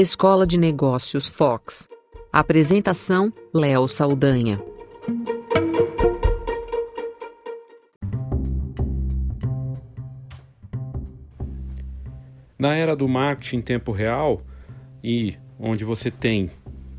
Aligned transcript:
Escola 0.00 0.46
de 0.46 0.56
Negócios 0.56 1.28
Fox. 1.28 1.86
Apresentação: 2.32 3.30
Léo 3.52 3.86
Saldanha. 3.86 4.58
Na 12.58 12.74
era 12.74 12.96
do 12.96 13.06
marketing 13.06 13.58
em 13.58 13.60
tempo 13.60 13.92
real 13.92 14.40
e 15.04 15.36
onde 15.58 15.84
você 15.84 16.10
tem 16.10 16.50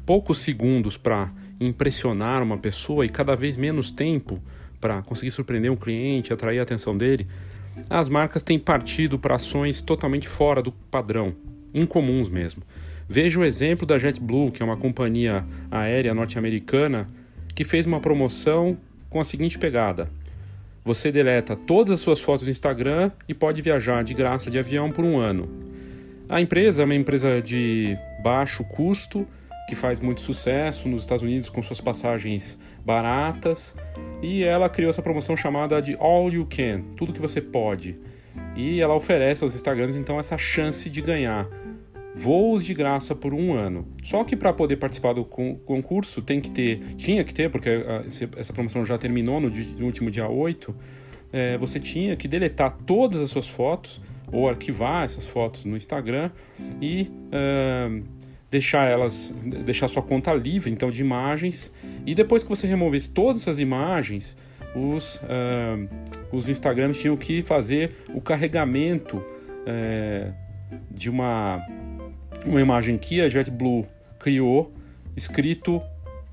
poucos 0.06 0.38
segundos 0.38 0.96
para 0.96 1.34
impressionar 1.60 2.44
uma 2.44 2.60
pessoa 2.60 3.04
e 3.04 3.10
cada 3.10 3.36
vez 3.36 3.58
menos 3.58 3.90
tempo 3.90 4.40
para 4.80 5.02
conseguir 5.02 5.32
surpreender 5.32 5.72
um 5.72 5.76
cliente, 5.76 6.32
atrair 6.32 6.60
a 6.60 6.64
atenção 6.64 6.96
dele, 6.96 7.26
as 7.90 8.08
marcas 8.10 8.44
têm 8.44 8.60
partido 8.60 9.18
para 9.18 9.38
ações 9.38 9.82
totalmente 9.82 10.28
fora 10.28 10.62
do 10.62 10.72
padrão, 10.72 11.34
incomuns 11.74 12.30
mesmo. 12.30 12.62
Veja 13.14 13.42
o 13.42 13.44
exemplo 13.44 13.86
da 13.86 14.00
JetBlue, 14.00 14.54
que 14.54 14.64
é 14.64 14.66
uma 14.66 14.78
companhia 14.78 15.44
aérea 15.70 16.14
norte-americana 16.14 17.10
que 17.54 17.66
fez 17.66 17.86
uma 17.86 18.00
promoção 18.00 18.78
com 19.10 19.20
a 19.20 19.26
seguinte 19.26 19.60
pegada: 19.60 20.08
você 20.82 21.12
deleta 21.12 21.54
todas 21.54 21.92
as 21.92 22.00
suas 22.00 22.22
fotos 22.22 22.46
do 22.46 22.50
Instagram 22.50 23.12
e 23.28 23.34
pode 23.34 23.62
viajar 23.62 24.02
de 24.06 24.14
graça 24.14 24.50
de 24.50 24.58
avião 24.58 24.94
por 24.94 25.04
um 25.04 25.18
ano. 25.18 25.50
A 26.30 26.40
empresa 26.40 26.84
é 26.84 26.86
uma 26.86 26.96
empresa 26.96 27.42
de 27.42 27.98
baixo 28.24 28.64
custo 28.64 29.28
que 29.68 29.76
faz 29.76 30.00
muito 30.00 30.22
sucesso 30.22 30.88
nos 30.88 31.02
Estados 31.02 31.22
Unidos 31.22 31.50
com 31.50 31.62
suas 31.62 31.82
passagens 31.82 32.58
baratas 32.86 33.76
e 34.22 34.42
ela 34.42 34.70
criou 34.70 34.90
essa 34.90 35.02
promoção 35.02 35.36
chamada 35.36 35.82
de 35.82 35.98
All 36.00 36.32
You 36.32 36.48
Can, 36.50 36.84
tudo 36.96 37.12
que 37.12 37.20
você 37.20 37.42
pode. 37.42 37.96
E 38.56 38.80
ela 38.80 38.96
oferece 38.96 39.44
aos 39.44 39.54
Instagrams 39.54 39.98
então 39.98 40.18
essa 40.18 40.38
chance 40.38 40.90
de 40.90 41.02
ganhar 41.02 41.50
voos 42.16 42.66
de 42.66 42.74
graça 42.74 43.16
por 43.16 43.34
um 43.34 43.54
ano. 43.54 43.88
Só 44.04 44.24
que 44.24 44.36
para 44.36 44.52
poder 44.52 44.78
participar 44.78 45.14
do 45.14 45.24
concurso 45.24 46.22
tem 46.22 46.40
que 46.42 46.52
ter, 46.52 46.96
tinha 46.96 47.24
que 47.24 47.34
ter, 47.34 47.50
porque 47.50 47.70
ah, 47.70 48.04
essa 48.38 48.54
promoção 48.54 48.86
já 48.86 48.98
terminou 48.98 49.40
no, 49.40 49.52
último 49.86 50.12
dia 50.12 50.28
8, 50.28 50.76
é, 51.32 51.58
você 51.58 51.80
tinha 51.80 52.16
que 52.16 52.28
deletar 52.28 52.78
todas 52.86 53.22
as 53.22 53.30
suas 53.30 53.48
fotos 53.48 54.02
ou 54.32 54.48
arquivar 54.48 55.04
essas 55.04 55.28
fotos 55.28 55.66
no 55.66 55.76
Instagram 55.76 56.32
e 56.82 57.10
uh, 57.28 58.04
deixar 58.50 58.86
elas, 58.90 59.36
deixar 59.66 59.88
sua 59.88 60.02
conta 60.02 60.34
livre 60.34 60.72
então 60.72 60.90
de 60.90 61.02
imagens 61.02 61.74
e 62.06 62.16
depois 62.16 62.44
que 62.44 62.50
você 62.50 62.66
removesse 62.66 63.10
todas 63.10 63.42
essas 63.42 63.60
imagens, 63.60 64.38
os, 64.76 65.16
uh, 65.16 65.90
os 66.32 66.48
Instagrams 66.48 66.98
tinham 67.00 67.18
que 67.18 67.44
fazer 67.44 67.92
o 68.14 68.22
carregamento 68.22 69.18
uh, 69.18 70.34
de 70.90 71.10
uma, 71.10 71.66
uma 72.46 72.62
imagem 72.62 72.98
que 72.98 73.22
a 73.22 73.30
JetBlue 73.30 73.86
criou, 74.20 74.72
escrito 75.16 75.82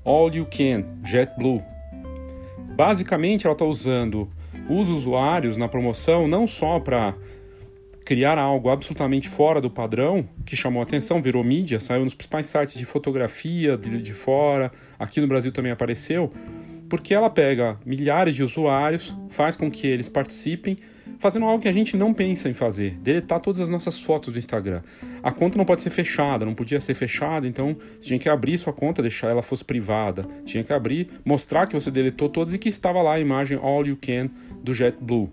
All 0.03 0.33
You 0.33 0.45
Can, 0.45 0.85
JetBlue. 1.05 1.61
Basicamente, 2.75 3.45
ela 3.45 3.53
está 3.53 3.65
usando 3.65 4.29
os 4.69 4.89
usuários 4.89 5.57
na 5.57 5.67
promoção 5.67 6.27
não 6.27 6.47
só 6.47 6.79
para 6.79 7.15
criar 8.05 8.39
algo 8.39 8.69
absolutamente 8.69 9.29
fora 9.29 9.61
do 9.61 9.69
padrão, 9.69 10.27
que 10.45 10.55
chamou 10.55 10.81
atenção, 10.81 11.21
virou 11.21 11.43
mídia, 11.43 11.79
saiu 11.79 12.03
nos 12.03 12.15
principais 12.15 12.47
sites 12.47 12.75
de 12.75 12.85
fotografia 12.85 13.77
de, 13.77 14.01
de 14.01 14.13
fora, 14.13 14.71
aqui 14.97 15.21
no 15.21 15.27
Brasil 15.27 15.51
também 15.51 15.71
apareceu, 15.71 16.31
porque 16.89 17.13
ela 17.13 17.29
pega 17.29 17.77
milhares 17.85 18.35
de 18.35 18.41
usuários, 18.41 19.15
faz 19.29 19.55
com 19.55 19.69
que 19.69 19.85
eles 19.85 20.09
participem, 20.09 20.75
fazendo 21.19 21.45
algo 21.45 21.61
que 21.61 21.67
a 21.67 21.73
gente 21.73 21.95
não 21.95 22.13
pensa 22.13 22.49
em 22.49 22.53
fazer, 22.53 22.97
deletar 23.01 23.39
todas 23.39 23.59
as 23.59 23.69
nossas 23.69 24.01
fotos 24.01 24.33
do 24.33 24.39
Instagram. 24.39 24.81
A 25.21 25.31
conta 25.31 25.57
não 25.57 25.65
pode 25.65 25.81
ser 25.81 25.89
fechada, 25.89 26.45
não 26.45 26.55
podia 26.55 26.79
ser 26.81 26.95
fechada, 26.95 27.45
então 27.45 27.77
tinha 27.99 28.17
que 28.17 28.29
abrir 28.29 28.57
sua 28.57 28.73
conta, 28.73 29.01
deixar 29.01 29.29
ela 29.29 29.41
fosse 29.41 29.63
privada, 29.63 30.23
tinha 30.45 30.63
que 30.63 30.73
abrir, 30.73 31.09
mostrar 31.23 31.67
que 31.67 31.73
você 31.73 31.91
deletou 31.91 32.29
todas 32.29 32.53
e 32.53 32.57
que 32.57 32.69
estava 32.69 33.01
lá 33.01 33.13
a 33.13 33.19
imagem 33.19 33.59
All 33.61 33.85
You 33.85 33.97
Can 34.01 34.29
do 34.63 34.73
JetBlue. 34.73 35.29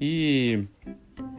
E 0.00 0.64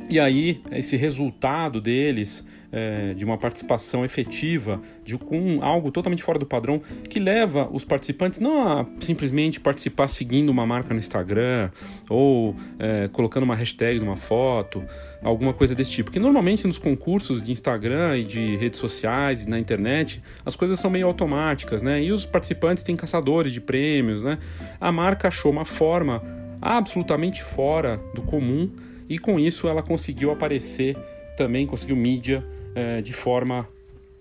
e 0.09 0.19
aí, 0.19 0.61
esse 0.71 0.95
resultado 0.95 1.81
deles, 1.81 2.45
é, 2.71 3.13
de 3.13 3.23
uma 3.23 3.37
participação 3.37 4.03
efetiva, 4.03 4.81
de 5.03 5.17
com 5.17 5.59
algo 5.61 5.91
totalmente 5.91 6.23
fora 6.23 6.37
do 6.37 6.45
padrão, 6.45 6.81
que 7.09 7.19
leva 7.19 7.69
os 7.71 7.83
participantes 7.83 8.39
não 8.39 8.67
a 8.67 8.85
simplesmente 8.99 9.59
participar 9.59 10.07
seguindo 10.07 10.49
uma 10.49 10.65
marca 10.65 10.93
no 10.93 10.99
Instagram 10.99 11.69
ou 12.09 12.55
é, 12.79 13.07
colocando 13.11 13.43
uma 13.43 13.55
hashtag 13.55 13.99
numa 13.99 14.15
foto, 14.15 14.83
alguma 15.21 15.53
coisa 15.53 15.73
desse 15.73 15.91
tipo. 15.91 16.05
Porque 16.05 16.19
normalmente 16.19 16.67
nos 16.67 16.77
concursos 16.77 17.41
de 17.41 17.51
Instagram 17.51 18.17
e 18.17 18.23
de 18.23 18.55
redes 18.57 18.79
sociais 18.79 19.45
e 19.45 19.49
na 19.49 19.59
internet, 19.59 20.21
as 20.45 20.55
coisas 20.55 20.79
são 20.79 20.91
meio 20.91 21.07
automáticas, 21.07 21.81
né? 21.81 22.03
E 22.03 22.11
os 22.11 22.25
participantes 22.25 22.83
têm 22.83 22.95
caçadores 22.95 23.51
de 23.51 23.61
prêmios, 23.61 24.23
né? 24.23 24.37
A 24.79 24.91
marca 24.91 25.27
achou 25.27 25.51
uma 25.51 25.65
forma 25.65 26.21
absolutamente 26.61 27.43
fora 27.43 27.99
do 28.13 28.21
comum 28.21 28.69
e 29.07 29.17
com 29.17 29.39
isso 29.39 29.67
ela 29.67 29.81
conseguiu 29.81 30.31
aparecer 30.31 30.97
também, 31.37 31.65
conseguiu 31.67 31.95
mídia 31.95 32.43
é, 32.77 33.01
de 33.01 33.11
forma 33.11 33.67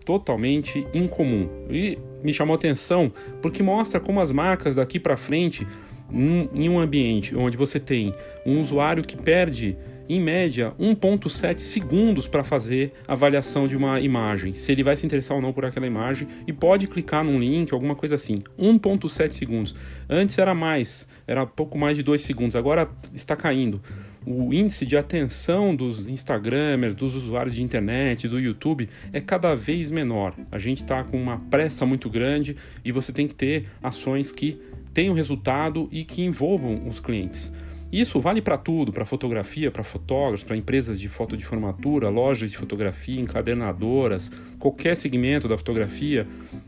totalmente 0.03 0.87
incomum. 0.95 1.47
E 1.69 1.99
me 2.25 2.33
chamou 2.33 2.57
atenção 2.57 3.13
porque 3.43 3.63
mostra 3.63 4.01
como 4.01 4.19
as 4.19 4.33
marcas 4.33 4.77
daqui 4.77 4.99
para 4.99 5.17
frente, 5.17 5.67
em 6.11 6.69
um 6.69 6.79
ambiente 6.79 7.37
onde 7.37 7.57
você 7.57 7.79
tem 7.81 8.15
um 8.47 8.61
usuário 8.61 9.03
que 9.03 9.17
perde 9.17 9.77
em 10.09 10.21
média 10.21 10.73
1.7 10.79 11.59
segundos 11.59 12.29
para 12.29 12.45
fazer 12.45 12.93
avaliação 13.09 13.67
de 13.67 13.77
uma 13.77 13.99
imagem, 14.01 14.55
se 14.55 14.71
ele 14.71 14.85
vai 14.85 14.95
se 14.95 15.05
interessar 15.05 15.37
ou 15.37 15.43
não 15.43 15.53
por 15.53 15.65
aquela 15.65 15.85
imagem 15.85 16.29
e 16.47 16.53
pode 16.53 16.87
clicar 16.87 17.25
num 17.25 17.41
link, 17.41 17.73
alguma 17.75 17.97
coisa 17.97 18.15
assim. 18.15 18.41
1.7 18.57 19.33
segundos. 19.33 19.75
Antes 20.09 20.39
era 20.39 20.55
mais, 20.55 21.09
era 21.27 21.45
pouco 21.45 21.77
mais 21.77 21.97
de 21.97 22.05
2 22.05 22.23
segundos, 22.23 22.55
agora 22.55 22.89
está 23.13 23.35
caindo 23.35 23.83
o 24.27 24.53
índice 24.53 24.85
de 24.85 24.97
atenção 24.97 25.75
dos 25.75 26.09
Instagramers, 26.09 26.97
dos 26.97 27.15
usuários 27.15 27.55
de 27.55 27.63
internet, 27.63 28.27
do 28.27 28.41
YouTube 28.41 28.89
é 29.13 29.21
cada 29.21 29.55
vez 29.55 29.93
menor. 29.93 30.35
A 30.51 30.59
gente 30.59 30.83
está 30.83 31.05
com 31.05 31.17
uma 31.17 31.39
pressa 31.39 31.87
muito 31.87 32.11
grande 32.11 32.57
e 32.85 32.91
você 32.91 33.13
tem 33.13 33.29
que 33.29 33.35
ter 33.35 33.69
ações 33.81 34.33
que 34.33 34.61
tenham 34.93 35.15
resultado 35.15 35.89
e 35.93 36.03
que 36.05 36.25
envolvam 36.25 36.89
os 36.89 36.99
clientes. 36.99 37.53
Isso 37.93 38.19
vale 38.21 38.43
para 38.43 38.59
tudo, 38.59 38.93
para 38.93 39.05
fotografia, 39.05 39.71
para 39.71 39.85
fotógrafos, 39.85 40.43
para 40.43 40.57
empresas 40.57 40.99
de 40.99 41.09
foto 41.09 41.37
de 41.37 41.45
formatura, 41.45 42.09
lojas 42.09 42.51
de 42.51 42.57
fotografia, 42.57 43.21
encadernadoras, 43.21 44.31
qualquer 44.59 44.97
segmento 44.97 45.47
da 45.47 45.57
fotografia 45.57 46.27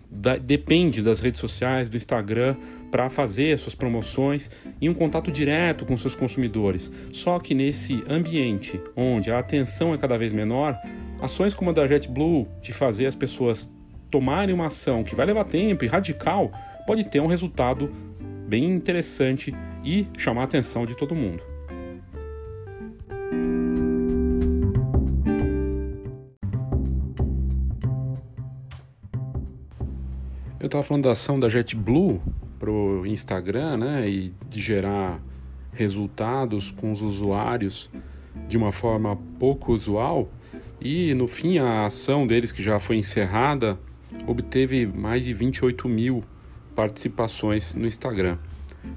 da, 0.09 0.37
depende 0.37 1.03
das 1.03 1.19
redes 1.21 1.41
sociais, 1.41 1.91
do 1.91 1.97
Instagram, 1.97 2.55
para 2.91 3.11
fazer 3.11 3.59
suas 3.59 3.75
promoções 3.75 4.51
e 4.81 4.89
um 4.89 4.95
contato 4.95 5.31
direto 5.31 5.85
com 5.85 5.97
seus 5.97 6.15
consumidores. 6.15 6.93
Só 7.13 7.39
que 7.39 7.55
nesse 7.55 8.03
ambiente 8.09 8.81
onde 8.97 9.31
a 9.31 9.39
atenção 9.39 9.93
é 9.93 9.99
cada 9.99 10.17
vez 10.17 10.33
menor, 10.33 10.79
ações 11.21 11.53
como 11.53 11.71
a 11.71 11.73
da 11.73 11.87
JetBlue, 11.87 12.47
de 12.63 12.73
fazer 12.73 13.07
as 13.07 13.15
pessoas 13.15 13.71
tomarem 14.11 14.55
uma 14.55 14.67
ação 14.67 15.05
que 15.05 15.15
vai 15.15 15.27
levar 15.27 15.45
tempo 15.45 15.85
e 15.85 15.89
radical, 15.89 16.51
pode 16.87 17.05
ter 17.05 17.21
um 17.21 17.27
resultado 17.27 17.93
bem 18.49 18.65
interessante 18.65 19.55
e 19.85 20.07
chamar 20.17 20.43
a 20.43 20.45
atenção 20.45 20.87
de 20.87 20.97
todo 20.97 21.15
mundo. 21.15 21.43
Eu 30.61 30.67
estava 30.67 30.83
falando 30.83 31.05
da 31.05 31.13
ação 31.13 31.39
da 31.39 31.49
JetBlue 31.49 32.21
para 32.59 32.71
o 32.71 33.07
Instagram, 33.07 33.77
né, 33.79 34.09
e 34.09 34.35
de 34.51 34.61
gerar 34.61 35.21
resultados 35.73 36.73
com 36.73 36.91
os 36.91 37.01
usuários 37.01 37.89
de 38.49 38.57
uma 38.59 38.73
forma 38.73 39.17
pouco 39.39 39.73
usual. 39.73 40.29
E 40.81 41.15
no 41.15 41.27
fim, 41.29 41.59
a 41.59 41.87
ação 41.87 42.27
deles, 42.27 42.53
que 42.53 42.63
já 42.63 42.79
foi 42.79 42.97
encerrada, 42.97 43.79
obteve 44.27 44.87
mais 44.87 45.25
de 45.25 45.33
28 45.33 45.89
mil 45.89 46.25
participações 46.75 47.75
no 47.75 47.87
Instagram. 47.87 48.39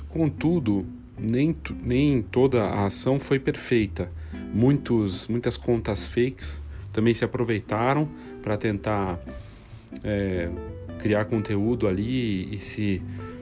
Contudo, 0.09 0.85
nem, 1.17 1.55
nem 1.83 2.21
toda 2.21 2.63
a 2.63 2.85
ação 2.85 3.19
foi 3.19 3.39
perfeita. 3.39 4.11
Muitos, 4.53 5.27
muitas 5.27 5.57
contas 5.57 6.07
fakes 6.07 6.61
também 6.91 7.13
se 7.13 7.23
aproveitaram 7.23 8.07
para 8.41 8.57
tentar 8.57 9.19
é, 10.03 10.49
criar 10.99 11.25
conteúdo 11.25 11.87
ali 11.87 12.53
e 12.53 12.59
se 12.59 13.01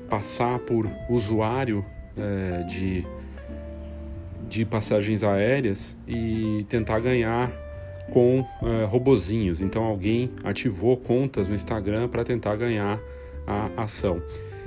passar 0.09 0.59
por 0.59 0.89
usuário 1.09 1.85
é, 2.17 2.63
de, 2.63 3.05
de 4.47 4.65
passagens 4.65 5.23
aéreas 5.23 5.97
e 6.07 6.65
tentar 6.67 6.99
ganhar 6.99 7.51
com 8.11 8.45
é, 8.63 8.85
robozinhos. 8.85 9.61
Então 9.61 9.83
alguém 9.83 10.31
ativou 10.43 10.97
contas 10.97 11.47
no 11.47 11.55
Instagram 11.55 12.07
para 12.07 12.23
tentar 12.23 12.55
ganhar 12.55 12.99
a 13.45 13.83
ação. 13.83 14.21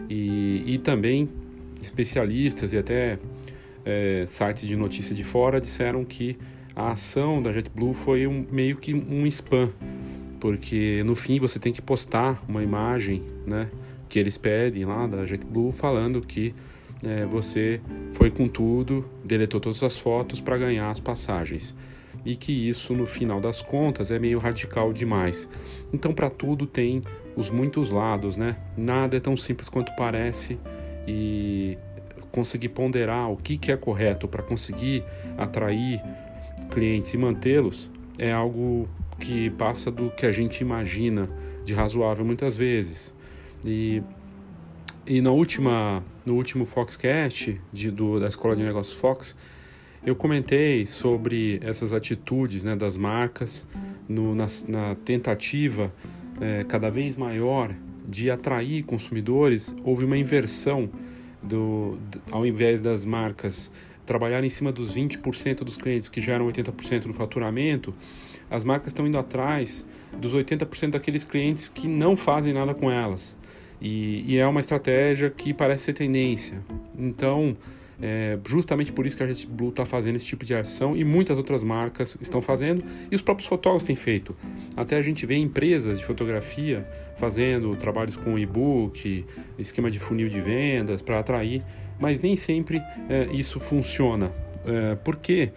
E, 0.09 0.63
e 0.67 0.79
também 0.79 1.29
especialistas 1.83 2.73
e 2.73 2.79
até 2.79 3.19
é, 3.85 4.25
sites 4.27 4.67
de 4.67 4.77
notícia 4.77 5.15
de 5.15 5.25
fora 5.25 5.61
disseram 5.61 6.05
que 6.05 6.39
a 6.75 6.93
ação 6.93 7.43
da 7.43 7.53
JetBlue 7.53 7.93
foi 7.93 8.27
um, 8.27 8.47
meio 8.51 8.77
que 8.77 8.95
um 8.95 9.27
spam, 9.27 9.71
porque 10.41 11.03
no 11.05 11.15
fim 11.15 11.39
você 11.39 11.59
tem 11.59 11.73
que 11.73 11.83
postar 11.83 12.43
uma 12.49 12.63
imagem, 12.63 13.23
né, 13.47 13.69
que 14.09 14.19
eles 14.19 14.39
pedem 14.39 14.85
lá 14.85 15.07
da 15.07 15.25
JetBlue 15.25 15.73
falando 15.73 16.21
que 16.21 16.55
é, 17.03 17.27
você 17.27 17.81
foi 18.13 18.31
com 18.31 18.47
tudo, 18.47 19.05
deletou 19.25 19.61
todas 19.61 19.83
as 19.83 19.99
fotos 19.99 20.41
para 20.41 20.57
ganhar 20.57 20.91
as 20.91 21.01
passagens. 21.01 21.75
E 22.25 22.37
que 22.37 22.53
isso, 22.69 22.95
no 22.95 23.05
final 23.05 23.41
das 23.41 23.61
contas, 23.63 24.13
é 24.13 24.19
meio 24.19 24.39
radical 24.39 24.93
demais. 24.93 25.49
Então, 25.93 26.15
para 26.15 26.31
tudo 26.31 26.67
tem 26.67 27.03
os 27.35 27.51
muitos 27.51 27.91
lados, 27.91 28.37
né? 28.37 28.57
Nada 28.77 29.17
é 29.17 29.21
tão 29.21 29.37
simples 29.37 29.69
quanto 29.69 29.91
parece 29.97 30.57
e 31.07 31.79
conseguir 32.31 32.71
ponderar 32.71 33.31
o 33.31 33.37
que, 33.37 33.57
que 33.57 33.71
é 33.71 33.77
correto 33.77 34.27
para 34.27 34.43
conseguir 34.43 35.05
atrair 35.37 36.03
clientes 36.71 37.13
e 37.13 37.19
mantê-los 37.19 37.91
é 38.19 38.33
algo 38.33 38.89
que 39.19 39.51
passa 39.51 39.91
do 39.91 40.11
que 40.11 40.27
a 40.27 40.33
gente 40.33 40.61
imagina 40.61 41.29
de 41.65 41.75
razoável 41.75 42.25
muitas 42.25 42.57
vezes. 42.57 43.15
E, 43.65 44.03
e 45.07 45.21
na 45.21 45.31
última, 45.31 46.03
no 46.27 46.35
último 46.35 46.65
Foxcast 46.65 47.61
de, 47.73 47.91
do, 47.91 48.19
da 48.19 48.27
Escola 48.27 48.57
de 48.57 48.63
Negócios 48.63 48.97
Fox, 48.97 49.37
eu 50.05 50.17
comentei 50.17 50.87
sobre 50.87 51.61
essas 51.63 51.93
atitudes 51.93 52.65
né, 52.65 52.75
das 52.75 52.97
marcas 52.97 53.67
no, 54.09 54.35
na, 54.35 54.47
na 54.69 54.95
tentativa 54.97 55.93
é, 56.41 56.65
cada 56.65 56.91
vez 56.91 57.17
maior 57.17 57.73
de 58.07 58.31
atrair 58.31 58.83
consumidores. 58.85 59.75
Houve 59.85 60.05
uma 60.05 60.17
inversão 60.17 60.91
do, 61.43 61.99
ao 62.31 62.47
invés 62.47 62.81
das 62.81 63.05
marcas 63.05 63.71
trabalhar 64.05 64.43
em 64.43 64.49
cima 64.49 64.73
dos 64.73 64.95
20% 64.95 65.65
dos 65.65 65.77
clientes 65.77 66.09
que 66.09 66.21
geram 66.21 66.47
80% 66.47 67.07
do 67.07 67.13
faturamento, 67.13 67.95
as 68.51 68.65
marcas 68.65 68.89
estão 68.89 69.07
indo 69.07 69.19
atrás 69.19 69.87
dos 70.19 70.35
80% 70.35 70.91
daqueles 70.91 71.25
clientes 71.25 71.69
que 71.69 71.89
não 71.89 72.17
fazem 72.17 72.53
nada 72.53 72.75
com 72.75 72.91
elas. 72.91 73.37
E, 73.81 74.25
e 74.27 74.37
é 74.39 74.47
uma 74.47 74.61
estratégia 74.61 75.31
que 75.31 75.53
parece 75.53 75.85
ser 75.85 75.93
tendência. 75.95 76.63
Então, 76.99 77.57
é 78.03 78.37
justamente 78.45 78.91
por 78.93 79.07
isso 79.07 79.17
que 79.17 79.23
a 79.23 79.27
JetBlue 79.27 79.71
está 79.71 79.85
fazendo 79.85 80.17
esse 80.17 80.27
tipo 80.27 80.45
de 80.45 80.55
ação 80.55 80.97
e 80.97 81.05
muitas 81.05 81.39
outras 81.39 81.63
marcas 81.63 82.19
estão 82.21 82.43
fazendo 82.43 82.85
e 83.09 83.15
os 83.15 83.23
próprios 83.23 83.49
fotógrafos 83.49 83.87
têm 83.87 83.95
feito. 83.95 84.35
Até 84.77 84.97
a 84.97 85.03
gente 85.03 85.25
vê 85.25 85.37
empresas 85.37 86.01
de 86.01 86.05
fotografia 86.05 86.85
fazendo 87.17 87.77
trabalhos 87.77 88.17
com 88.17 88.37
e-book, 88.37 89.25
esquema 89.57 89.89
de 89.89 90.01
funil 90.01 90.29
de 90.29 90.41
vendas 90.41 91.01
para 91.01 91.21
atrair, 91.21 91.63
mas 92.01 92.19
nem 92.19 92.35
sempre 92.35 92.83
é, 93.09 93.29
isso 93.33 93.61
funciona. 93.61 94.33
É, 94.67 94.97
porque 94.97 95.53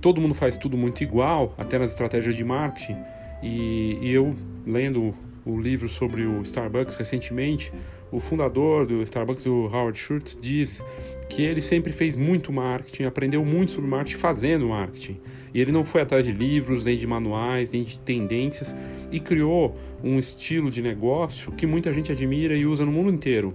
todo 0.00 0.20
mundo 0.20 0.34
faz 0.34 0.58
tudo 0.58 0.76
muito 0.76 1.02
igual, 1.02 1.54
até 1.56 1.78
nas 1.78 1.92
estratégias 1.92 2.36
de 2.36 2.44
marketing. 2.44 2.96
E, 3.42 3.98
e 4.02 4.10
eu, 4.12 4.36
lendo 4.66 5.14
o 5.46 5.58
livro 5.58 5.88
sobre 5.88 6.26
o 6.26 6.42
Starbucks 6.42 6.96
recentemente, 6.96 7.72
o 8.10 8.20
fundador 8.20 8.86
do 8.86 9.02
Starbucks, 9.02 9.46
o 9.46 9.66
Howard 9.66 9.98
Schultz, 9.98 10.38
diz 10.40 10.84
que 11.28 11.42
ele 11.42 11.60
sempre 11.60 11.92
fez 11.92 12.16
muito 12.16 12.52
marketing, 12.52 13.04
aprendeu 13.04 13.44
muito 13.44 13.72
sobre 13.72 13.90
marketing 13.90 14.16
fazendo 14.16 14.68
marketing. 14.68 15.18
E 15.52 15.60
ele 15.60 15.72
não 15.72 15.84
foi 15.84 16.02
atrás 16.02 16.24
de 16.24 16.32
livros, 16.32 16.84
nem 16.84 16.96
de 16.96 17.06
manuais, 17.06 17.70
nem 17.70 17.82
de 17.82 17.98
tendências 17.98 18.74
e 19.10 19.18
criou 19.18 19.76
um 20.02 20.18
estilo 20.18 20.70
de 20.70 20.82
negócio 20.82 21.52
que 21.52 21.66
muita 21.66 21.92
gente 21.92 22.12
admira 22.12 22.56
e 22.56 22.66
usa 22.66 22.84
no 22.84 22.92
mundo 22.92 23.10
inteiro, 23.10 23.54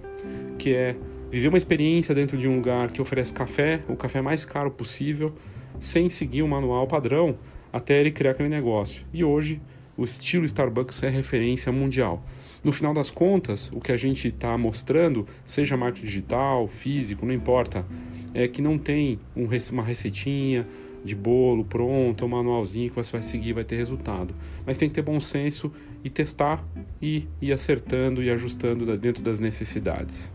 que 0.58 0.74
é 0.74 0.96
viver 1.30 1.48
uma 1.48 1.58
experiência 1.58 2.14
dentro 2.14 2.36
de 2.36 2.46
um 2.46 2.56
lugar 2.56 2.90
que 2.90 3.00
oferece 3.00 3.32
café, 3.32 3.80
o 3.88 3.96
café 3.96 4.20
mais 4.20 4.44
caro 4.44 4.70
possível, 4.70 5.32
sem 5.80 6.10
seguir 6.10 6.42
um 6.42 6.48
manual 6.48 6.86
padrão, 6.86 7.38
até 7.72 7.98
ele 7.98 8.10
criar 8.10 8.32
aquele 8.32 8.50
negócio. 8.50 9.06
E 9.12 9.24
hoje 9.24 9.60
o 9.96 10.04
estilo 10.04 10.44
Starbucks 10.44 11.02
é 11.02 11.08
referência 11.08 11.72
mundial. 11.72 12.22
No 12.64 12.70
final 12.70 12.94
das 12.94 13.10
contas, 13.10 13.70
o 13.72 13.80
que 13.80 13.90
a 13.90 13.96
gente 13.96 14.28
está 14.28 14.56
mostrando, 14.56 15.26
seja 15.44 15.76
marketing 15.76 16.06
digital, 16.06 16.68
físico, 16.68 17.26
não 17.26 17.34
importa, 17.34 17.84
é 18.32 18.46
que 18.46 18.62
não 18.62 18.78
tem 18.78 19.18
um, 19.36 19.48
uma 19.72 19.82
receitinha 19.82 20.66
de 21.04 21.16
bolo 21.16 21.64
pronto, 21.64 22.24
um 22.24 22.28
manualzinho 22.28 22.88
que 22.88 22.94
você 22.94 23.10
vai 23.10 23.22
seguir 23.22 23.52
vai 23.52 23.64
ter 23.64 23.76
resultado. 23.76 24.32
Mas 24.64 24.78
tem 24.78 24.88
que 24.88 24.94
ter 24.94 25.02
bom 25.02 25.18
senso 25.18 25.72
e 26.04 26.10
testar 26.10 26.64
e 27.00 27.26
ir 27.40 27.52
acertando 27.52 28.22
e 28.22 28.30
ajustando 28.30 28.96
dentro 28.96 29.22
das 29.22 29.40
necessidades. 29.40 30.32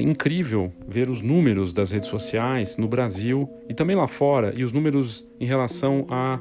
É 0.00 0.02
incrível 0.02 0.72
ver 0.88 1.10
os 1.10 1.20
números 1.20 1.74
das 1.74 1.90
redes 1.90 2.08
sociais 2.08 2.78
no 2.78 2.88
Brasil 2.88 3.46
e 3.68 3.74
também 3.74 3.94
lá 3.94 4.08
fora, 4.08 4.50
e 4.56 4.64
os 4.64 4.72
números 4.72 5.28
em 5.38 5.44
relação 5.44 6.06
à, 6.08 6.40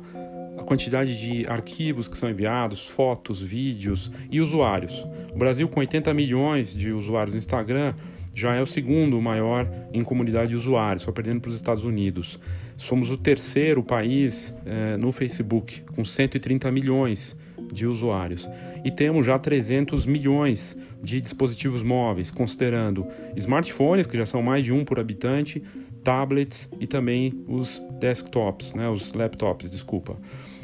quantidade 0.66 1.20
de 1.20 1.46
arquivos 1.46 2.08
que 2.08 2.18
são 2.18 2.30
enviados, 2.30 2.88
fotos, 2.88 3.44
vídeos 3.44 4.12
e 4.32 4.40
usuários. 4.40 5.06
O 5.34 5.38
Brasil, 5.38 5.68
com 5.68 5.82
80 5.82 6.14
milhões 6.14 6.74
de 6.74 6.92
usuários 6.92 7.34
no 7.34 7.38
Instagram, 7.38 7.94
já 8.34 8.56
é 8.56 8.62
o 8.62 8.66
segundo 8.66 9.22
maior 9.22 9.70
em 9.92 10.06
comunidade 10.06 10.52
de 10.52 10.56
usuários, 10.56 11.04
só 11.04 11.12
perdendo 11.12 11.42
para 11.42 11.50
os 11.50 11.56
Estados 11.56 11.84
Unidos. 11.84 12.40
Somos 12.78 13.12
o 13.12 13.18
terceiro 13.18 13.84
país 13.84 14.56
é, 14.66 14.96
no 14.96 15.12
Facebook, 15.12 15.82
com 15.94 16.06
130 16.06 16.72
milhões 16.72 17.36
de 17.72 17.86
usuários. 17.86 18.50
E 18.84 18.92
temos 18.92 19.26
já 19.26 19.38
300 19.38 20.06
milhões 20.06 20.78
de 21.02 21.22
dispositivos 21.22 21.84
móveis, 21.84 22.32
considerando 22.32 23.06
smartphones, 23.36 24.08
que 24.08 24.18
já 24.18 24.26
são 24.26 24.42
mais 24.42 24.64
de 24.64 24.72
um 24.72 24.84
por 24.84 25.00
habitante, 25.00 25.62
tablets 26.04 26.70
e 26.80 26.88
também 26.88 27.44
os 27.48 27.82
desktops, 28.00 28.74
né, 28.74 28.90
os 28.90 29.14
laptops, 29.14 29.70
desculpa. 29.70 30.18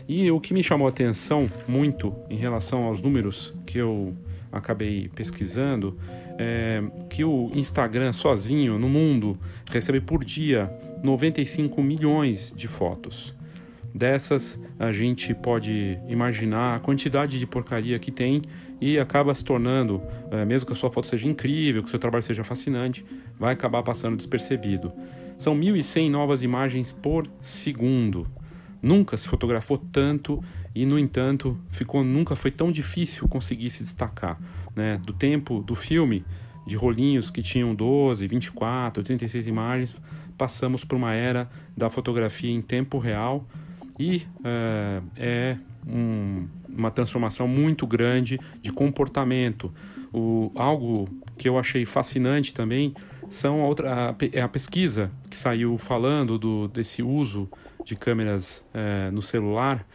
E 0.07 0.29
o 0.29 0.39
que 0.39 0.53
me 0.53 0.63
chamou 0.63 0.87
a 0.87 0.89
atenção 0.89 1.47
muito 1.67 2.13
em 2.29 2.37
relação 2.37 2.83
aos 2.83 3.01
números 3.01 3.53
que 3.65 3.77
eu 3.77 4.13
acabei 4.51 5.09
pesquisando 5.13 5.97
é 6.37 6.83
que 7.09 7.23
o 7.23 7.51
Instagram 7.53 8.13
sozinho 8.13 8.77
no 8.77 8.87
mundo 8.87 9.37
recebe 9.69 9.99
por 9.99 10.23
dia 10.23 10.71
95 11.03 11.81
milhões 11.81 12.53
de 12.55 12.67
fotos. 12.67 13.33
Dessas, 13.95 14.61
a 14.77 14.91
gente 14.91 15.33
pode 15.33 15.97
imaginar 16.09 16.75
a 16.75 16.79
quantidade 16.81 17.39
de 17.39 17.47
porcaria 17.47 17.97
que 17.97 18.11
tem 18.11 18.41
e 18.81 18.99
acaba 18.99 19.33
se 19.33 19.45
tornando, 19.45 20.01
é, 20.31 20.43
mesmo 20.43 20.67
que 20.67 20.73
a 20.73 20.75
sua 20.75 20.91
foto 20.91 21.07
seja 21.07 21.25
incrível, 21.25 21.81
que 21.81 21.87
o 21.87 21.89
seu 21.89 21.97
trabalho 21.97 22.21
seja 22.21 22.43
fascinante, 22.43 23.05
vai 23.39 23.53
acabar 23.53 23.81
passando 23.83 24.17
despercebido. 24.17 24.91
São 25.37 25.57
1.100 25.57 26.11
novas 26.11 26.43
imagens 26.43 26.91
por 26.91 27.25
segundo. 27.39 28.27
Nunca 28.81 29.15
se 29.15 29.29
fotografou 29.29 29.77
tanto 29.77 30.43
e, 30.75 30.85
no 30.85 30.99
entanto, 30.99 31.57
ficou 31.69 32.03
nunca 32.03 32.35
foi 32.35 32.51
tão 32.51 32.73
difícil 32.73 33.29
conseguir 33.29 33.69
se 33.69 33.81
destacar. 33.81 34.37
Né? 34.75 34.99
Do 35.05 35.13
tempo 35.13 35.61
do 35.61 35.73
filme, 35.73 36.25
de 36.67 36.75
rolinhos 36.75 37.31
que 37.31 37.41
tinham 37.41 37.73
12, 37.73 38.27
24, 38.27 39.01
36 39.03 39.47
imagens, 39.47 39.95
passamos 40.37 40.83
por 40.83 40.97
uma 40.97 41.13
era 41.13 41.49
da 41.77 41.89
fotografia 41.89 42.51
em 42.51 42.61
tempo 42.61 42.97
real 42.97 43.47
e 43.99 44.17
uh, 44.39 45.03
é 45.15 45.57
um, 45.87 46.47
uma 46.67 46.91
transformação 46.91 47.47
muito 47.47 47.87
grande 47.87 48.39
de 48.61 48.71
comportamento. 48.71 49.73
O, 50.13 50.51
algo 50.55 51.09
que 51.37 51.47
eu 51.47 51.57
achei 51.57 51.85
fascinante 51.85 52.53
também 52.53 52.93
são 53.29 53.61
a 53.61 53.67
outra, 53.67 54.09
a, 54.09 54.15
é 54.31 54.41
a 54.41 54.47
pesquisa 54.47 55.11
que 55.29 55.37
saiu 55.37 55.77
falando 55.77 56.37
do, 56.37 56.67
desse 56.67 57.01
uso 57.01 57.49
de 57.83 57.95
câmeras 57.95 58.67
uh, 58.73 59.11
no 59.11 59.21
celular 59.21 59.85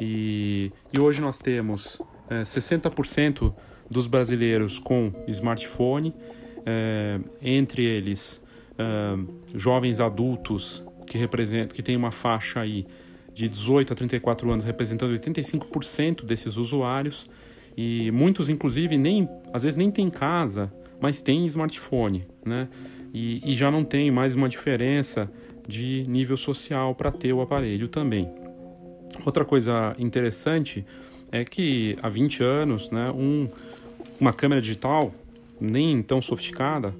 e, 0.00 0.72
e, 0.92 1.00
hoje 1.00 1.20
nós 1.20 1.38
temos 1.38 1.96
uh, 1.96 2.06
eh, 2.30 2.42
60% 2.42 3.52
dos 3.90 4.06
brasileiros 4.06 4.78
com 4.78 5.12
smartphone, 5.26 6.14
entre 7.40 7.82
eles 7.82 8.44
jovens 9.54 9.98
adultos 9.98 10.84
que 11.06 11.16
representam 11.16 11.74
que 11.74 11.82
tem 11.82 11.96
uma 11.96 12.10
faixa 12.10 12.60
aí 12.60 12.86
de 13.38 13.48
18 13.48 13.92
a 13.92 13.96
34 13.96 14.50
anos, 14.50 14.64
representando 14.64 15.16
85% 15.16 16.24
desses 16.24 16.56
usuários. 16.56 17.30
E 17.76 18.10
muitos, 18.10 18.48
inclusive, 18.48 18.98
nem 18.98 19.28
às 19.52 19.62
vezes 19.62 19.76
nem 19.76 19.92
tem 19.92 20.10
casa, 20.10 20.72
mas 21.00 21.22
tem 21.22 21.46
smartphone, 21.46 22.26
né? 22.44 22.68
E, 23.14 23.52
e 23.52 23.54
já 23.54 23.70
não 23.70 23.84
tem 23.84 24.10
mais 24.10 24.34
uma 24.34 24.48
diferença 24.48 25.30
de 25.68 26.04
nível 26.08 26.36
social 26.36 26.96
para 26.96 27.12
ter 27.12 27.32
o 27.32 27.40
aparelho 27.40 27.86
também. 27.86 28.28
Outra 29.24 29.44
coisa 29.44 29.94
interessante 30.00 30.84
é 31.30 31.44
que 31.44 31.96
há 32.02 32.08
20 32.08 32.42
anos, 32.42 32.90
né, 32.90 33.08
um, 33.12 33.48
uma 34.18 34.32
câmera 34.32 34.60
digital, 34.60 35.14
nem 35.60 36.02
tão 36.02 36.20
sofisticada, 36.20 36.92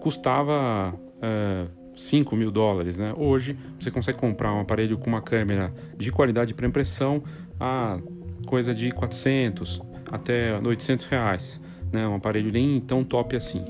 custava 0.00 0.94
é, 1.20 1.66
5 1.96 2.36
mil 2.36 2.50
dólares. 2.50 2.98
Né? 2.98 3.12
Hoje 3.16 3.56
você 3.78 3.90
consegue 3.90 4.18
comprar 4.18 4.52
um 4.52 4.60
aparelho 4.60 4.98
com 4.98 5.08
uma 5.08 5.22
câmera 5.22 5.72
de 5.96 6.10
qualidade 6.10 6.54
para 6.54 6.66
impressão 6.66 7.22
a 7.58 7.98
coisa 8.46 8.74
de 8.74 8.90
400 8.90 9.80
até 10.10 10.58
800 10.58 11.06
reais. 11.06 11.60
né? 11.92 12.06
um 12.06 12.14
aparelho 12.14 12.50
nem 12.52 12.80
tão 12.80 13.04
top 13.04 13.36
assim. 13.36 13.64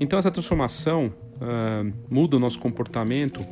Então 0.00 0.18
essa 0.18 0.30
transformação 0.30 1.12
uh, 1.36 1.92
muda 2.08 2.36
o 2.36 2.40
nosso 2.40 2.58
comportamento 2.58 3.44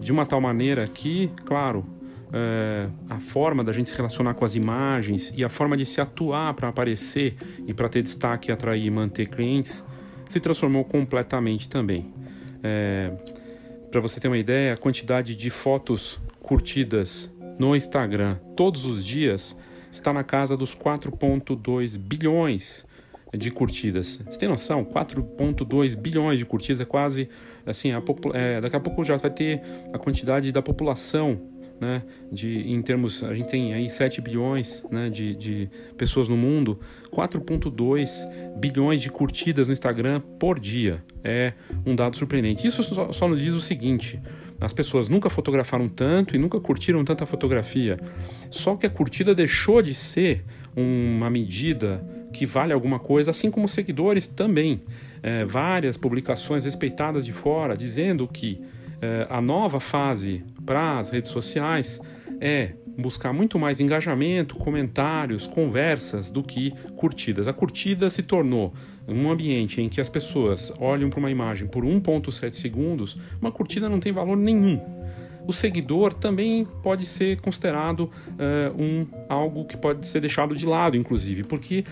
de 0.00 0.10
uma 0.10 0.26
tal 0.26 0.40
maneira 0.40 0.86
que, 0.88 1.30
claro, 1.44 1.86
uh, 2.28 2.92
a 3.08 3.20
forma 3.20 3.62
da 3.62 3.72
gente 3.72 3.88
se 3.90 3.96
relacionar 3.96 4.34
com 4.34 4.44
as 4.44 4.54
imagens 4.54 5.32
e 5.36 5.44
a 5.44 5.48
forma 5.48 5.76
de 5.76 5.86
se 5.86 6.00
atuar 6.00 6.54
para 6.54 6.68
aparecer 6.68 7.36
e 7.66 7.72
para 7.72 7.88
ter 7.88 8.02
destaque, 8.02 8.50
atrair 8.50 8.86
e 8.86 8.90
manter 8.90 9.28
clientes 9.28 9.84
se 10.28 10.40
transformou 10.40 10.84
completamente 10.84 11.68
também. 11.68 12.12
É, 12.62 13.12
para 13.90 14.00
você 14.00 14.20
ter 14.20 14.28
uma 14.28 14.38
ideia, 14.38 14.74
a 14.74 14.76
quantidade 14.76 15.34
de 15.34 15.50
fotos 15.50 16.20
curtidas 16.40 17.30
no 17.58 17.74
Instagram 17.74 18.36
todos 18.56 18.84
os 18.84 19.04
dias 19.04 19.56
está 19.90 20.12
na 20.12 20.22
casa 20.22 20.56
dos 20.56 20.74
4,2 20.74 21.98
bilhões 21.98 22.86
de 23.36 23.50
curtidas. 23.50 24.20
Você 24.26 24.38
tem 24.38 24.48
noção? 24.48 24.84
4,2 24.84 25.96
bilhões 25.96 26.38
de 26.38 26.44
curtidas 26.44 26.80
é 26.80 26.84
quase 26.84 27.28
assim, 27.66 27.92
a, 27.92 28.02
é, 28.34 28.60
daqui 28.60 28.76
a 28.76 28.80
pouco 28.80 29.04
já 29.04 29.16
vai 29.16 29.30
ter 29.30 29.60
a 29.92 29.98
quantidade 29.98 30.50
da 30.50 30.62
população 30.62 31.40
né, 31.80 32.02
de, 32.32 32.72
em 32.72 32.82
termos, 32.82 33.22
a 33.22 33.34
gente 33.34 33.48
tem 33.48 33.72
aí 33.72 33.88
7 33.88 34.20
bilhões 34.20 34.84
né, 34.90 35.08
de, 35.08 35.34
de 35.34 35.70
pessoas 35.96 36.28
no 36.28 36.36
mundo, 36.36 36.80
4,2 37.12 38.28
bilhões 38.56 39.00
de 39.00 39.10
curtidas 39.10 39.66
no 39.68 39.72
Instagram 39.72 40.20
por 40.38 40.58
dia. 40.58 41.04
É 41.28 41.52
um 41.84 41.94
dado 41.94 42.16
surpreendente. 42.16 42.66
Isso 42.66 42.82
só, 42.82 43.12
só 43.12 43.28
nos 43.28 43.38
diz 43.38 43.52
o 43.52 43.60
seguinte: 43.60 44.18
as 44.58 44.72
pessoas 44.72 45.10
nunca 45.10 45.28
fotografaram 45.28 45.88
tanto 45.88 46.34
e 46.34 46.38
nunca 46.38 46.58
curtiram 46.58 47.04
tanta 47.04 47.26
fotografia. 47.26 47.98
Só 48.50 48.76
que 48.76 48.86
a 48.86 48.90
curtida 48.90 49.34
deixou 49.34 49.82
de 49.82 49.94
ser 49.94 50.42
uma 50.74 51.28
medida 51.28 52.02
que 52.32 52.46
vale 52.46 52.72
alguma 52.72 52.98
coisa, 52.98 53.30
assim 53.30 53.50
como 53.50 53.68
seguidores 53.68 54.26
também. 54.26 54.80
É, 55.22 55.44
várias 55.44 55.96
publicações 55.96 56.64
respeitadas 56.64 57.26
de 57.26 57.32
fora 57.32 57.76
dizendo 57.76 58.26
que 58.26 58.60
é, 59.02 59.26
a 59.28 59.40
nova 59.40 59.80
fase 59.80 60.44
para 60.64 60.98
as 60.98 61.10
redes 61.10 61.30
sociais 61.30 62.00
é 62.40 62.72
buscar 62.98 63.32
muito 63.32 63.58
mais 63.58 63.78
engajamento, 63.78 64.56
comentários, 64.56 65.46
conversas 65.46 66.30
do 66.32 66.42
que 66.42 66.72
curtidas. 66.96 67.46
A 67.46 67.52
curtida 67.52 68.10
se 68.10 68.24
tornou 68.24 68.74
um 69.06 69.30
ambiente 69.30 69.80
em 69.80 69.88
que 69.88 70.00
as 70.00 70.08
pessoas 70.08 70.72
olham 70.80 71.08
para 71.08 71.20
uma 71.20 71.30
imagem 71.30 71.68
por 71.68 71.84
1,7 71.84 72.54
segundos, 72.54 73.16
uma 73.40 73.52
curtida 73.52 73.88
não 73.88 74.00
tem 74.00 74.12
valor 74.12 74.36
nenhum. 74.36 74.80
O 75.46 75.52
seguidor 75.52 76.12
também 76.12 76.66
pode 76.82 77.06
ser 77.06 77.40
considerado 77.40 78.00
uh, 78.00 78.82
um 78.82 79.06
algo 79.30 79.64
que 79.64 79.78
pode 79.78 80.06
ser 80.06 80.20
deixado 80.20 80.54
de 80.54 80.66
lado, 80.66 80.94
inclusive, 80.94 81.44
porque 81.44 81.84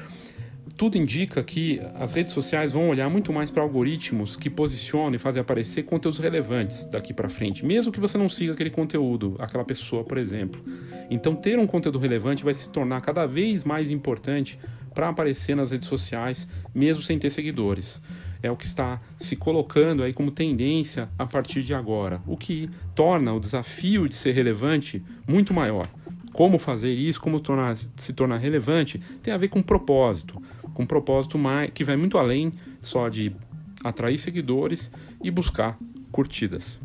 tudo 0.74 0.98
indica 0.98 1.42
que 1.42 1.80
as 1.94 2.12
redes 2.12 2.32
sociais 2.32 2.72
vão 2.72 2.88
olhar 2.88 3.08
muito 3.08 3.32
mais 3.32 3.50
para 3.50 3.62
algoritmos 3.62 4.36
que 4.36 4.50
posicionam 4.50 5.14
e 5.14 5.18
fazem 5.18 5.40
aparecer 5.40 5.84
conteúdos 5.84 6.18
relevantes 6.18 6.84
daqui 6.84 7.14
para 7.14 7.28
frente, 7.28 7.64
mesmo 7.64 7.92
que 7.92 8.00
você 8.00 8.18
não 8.18 8.28
siga 8.28 8.52
aquele 8.52 8.70
conteúdo, 8.70 9.36
aquela 9.38 9.64
pessoa, 9.64 10.02
por 10.02 10.18
exemplo. 10.18 10.62
Então, 11.08 11.34
ter 11.34 11.58
um 11.58 11.66
conteúdo 11.66 11.98
relevante 11.98 12.44
vai 12.44 12.52
se 12.52 12.70
tornar 12.70 13.00
cada 13.00 13.26
vez 13.26 13.64
mais 13.64 13.90
importante 13.90 14.58
para 14.92 15.08
aparecer 15.08 15.54
nas 15.54 15.70
redes 15.70 15.88
sociais, 15.88 16.48
mesmo 16.74 17.02
sem 17.02 17.18
ter 17.18 17.30
seguidores. 17.30 18.02
É 18.42 18.50
o 18.50 18.56
que 18.56 18.64
está 18.64 19.00
se 19.16 19.36
colocando 19.36 20.02
aí 20.02 20.12
como 20.12 20.30
tendência 20.30 21.08
a 21.18 21.26
partir 21.26 21.62
de 21.62 21.74
agora, 21.74 22.20
o 22.26 22.36
que 22.36 22.68
torna 22.94 23.32
o 23.32 23.40
desafio 23.40 24.08
de 24.08 24.14
ser 24.14 24.32
relevante 24.32 25.02
muito 25.26 25.54
maior. 25.54 25.88
Como 26.32 26.58
fazer 26.58 26.92
isso, 26.92 27.20
como 27.20 27.40
tornar, 27.40 27.78
se 27.96 28.12
tornar 28.12 28.36
relevante, 28.36 29.00
tem 29.22 29.32
a 29.32 29.38
ver 29.38 29.48
com 29.48 29.62
propósito 29.62 30.40
com 30.76 30.82
um 30.82 30.86
propósito 30.86 31.38
mais, 31.38 31.70
que 31.70 31.82
vai 31.82 31.96
muito 31.96 32.18
além 32.18 32.52
só 32.82 33.08
de 33.08 33.34
atrair 33.82 34.18
seguidores 34.18 34.92
e 35.24 35.30
buscar 35.30 35.78
curtidas. 36.12 36.78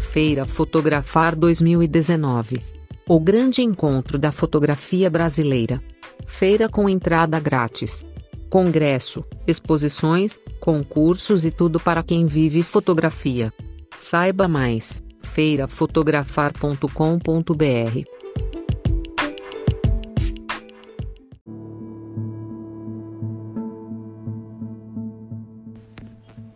Feira 0.00 0.46
Fotografar 0.46 1.36
2019 1.36 2.62
O 3.06 3.20
grande 3.20 3.62
encontro 3.62 4.18
da 4.18 4.32
fotografia 4.32 5.10
brasileira. 5.10 5.82
Feira 6.26 6.70
com 6.70 6.88
entrada 6.88 7.38
grátis. 7.38 8.06
Congresso, 8.48 9.24
exposições, 9.46 10.38
concursos 10.58 11.44
e 11.44 11.50
tudo 11.50 11.78
para 11.78 12.02
quem 12.02 12.26
vive 12.26 12.62
fotografia. 12.62 13.52
Saiba 13.96 14.46
mais 14.46 15.02
feirafotografar.com.br. 15.22 18.04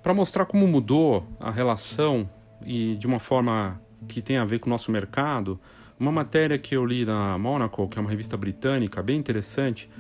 Para 0.03 0.15
mostrar 0.15 0.47
como 0.47 0.67
mudou 0.69 1.27
a 1.41 1.51
relação 1.51 2.31
e 2.65 2.95
de 2.95 3.07
uma 3.07 3.19
forma 3.19 3.81
que 4.07 4.23
tem 4.23 4.37
a 4.37 4.45
ver 4.45 4.61
com 4.61 4.69
o 4.69 4.71
nosso 4.71 4.93
mercado, 4.93 5.59
uma 5.99 6.13
matéria 6.13 6.59
que 6.59 6.77
eu 6.77 6.85
li 6.85 7.05
na 7.05 7.37
Monaco, 7.39 7.89
que 7.89 7.99
é 7.99 8.01
uma 8.01 8.11
revista 8.11 8.37
britânica 8.37 9.03
bem 9.03 9.19
interessante, 9.19 9.91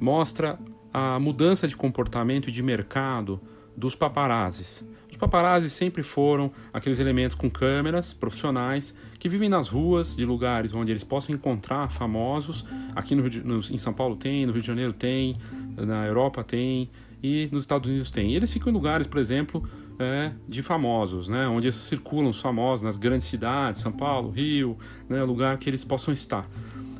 mostra 0.00 0.58
a 0.92 1.20
mudança 1.20 1.68
de 1.68 1.76
comportamento 1.76 2.48
e 2.48 2.52
de 2.52 2.62
mercado 2.62 3.40
dos 3.76 3.94
paparazzis. 3.94 4.86
Os 5.10 5.16
paparazzis 5.16 5.72
sempre 5.72 6.02
foram 6.02 6.50
aqueles 6.72 6.98
elementos 6.98 7.34
com 7.34 7.50
câmeras 7.50 8.14
profissionais 8.14 8.94
que 9.18 9.28
vivem 9.28 9.48
nas 9.48 9.68
ruas 9.68 10.16
de 10.16 10.24
lugares 10.24 10.74
onde 10.74 10.90
eles 10.90 11.04
possam 11.04 11.34
encontrar 11.34 11.90
famosos. 11.90 12.64
Aqui 12.94 13.14
no, 13.14 13.22
no, 13.22 13.58
em 13.58 13.78
São 13.78 13.92
Paulo 13.92 14.16
tem, 14.16 14.46
no 14.46 14.52
Rio 14.52 14.62
de 14.62 14.66
Janeiro 14.66 14.92
tem, 14.92 15.36
na 15.76 16.06
Europa 16.06 16.42
tem 16.42 16.90
e 17.22 17.48
nos 17.52 17.64
Estados 17.64 17.88
Unidos 17.88 18.10
tem. 18.10 18.34
Eles 18.34 18.52
ficam 18.52 18.70
em 18.70 18.74
lugares, 18.74 19.06
por 19.06 19.20
exemplo, 19.20 19.62
é, 19.98 20.32
de 20.48 20.62
famosos, 20.62 21.28
né? 21.28 21.46
onde 21.46 21.70
circulam 21.72 22.30
os 22.30 22.40
famosos 22.40 22.82
nas 22.82 22.96
grandes 22.96 23.26
cidades, 23.26 23.80
São 23.80 23.92
Paulo, 23.92 24.30
Rio, 24.30 24.76
né? 25.08 25.22
lugar 25.22 25.56
que 25.58 25.68
eles 25.68 25.84
possam 25.84 26.12
estar. 26.12 26.48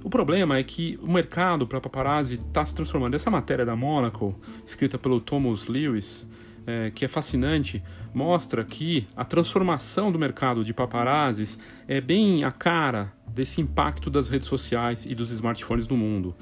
O 0.04 0.10
problema 0.10 0.58
é 0.58 0.62
que 0.62 0.98
o 1.00 1.10
mercado 1.10 1.66
para 1.66 1.80
paparazzi 1.80 2.34
está 2.34 2.64
se 2.64 2.74
transformando. 2.74 3.14
Essa 3.14 3.30
matéria 3.30 3.64
da 3.64 3.76
Monaco, 3.76 4.34
escrita 4.66 4.98
pelo 4.98 5.20
Thomas 5.20 5.68
Lewis, 5.68 6.26
é, 6.66 6.90
que 6.90 7.04
é 7.04 7.08
fascinante, 7.08 7.82
mostra 8.14 8.64
que 8.64 9.06
a 9.16 9.24
transformação 9.24 10.12
do 10.12 10.18
mercado 10.18 10.64
de 10.64 10.72
paparazzis 10.72 11.58
é 11.88 12.00
bem 12.00 12.44
a 12.44 12.52
cara 12.52 13.12
desse 13.26 13.60
impacto 13.60 14.10
das 14.10 14.28
redes 14.28 14.46
sociais 14.46 15.06
e 15.06 15.14
dos 15.14 15.30
smartphones 15.30 15.88
no 15.88 15.96
mundo. 15.96 16.34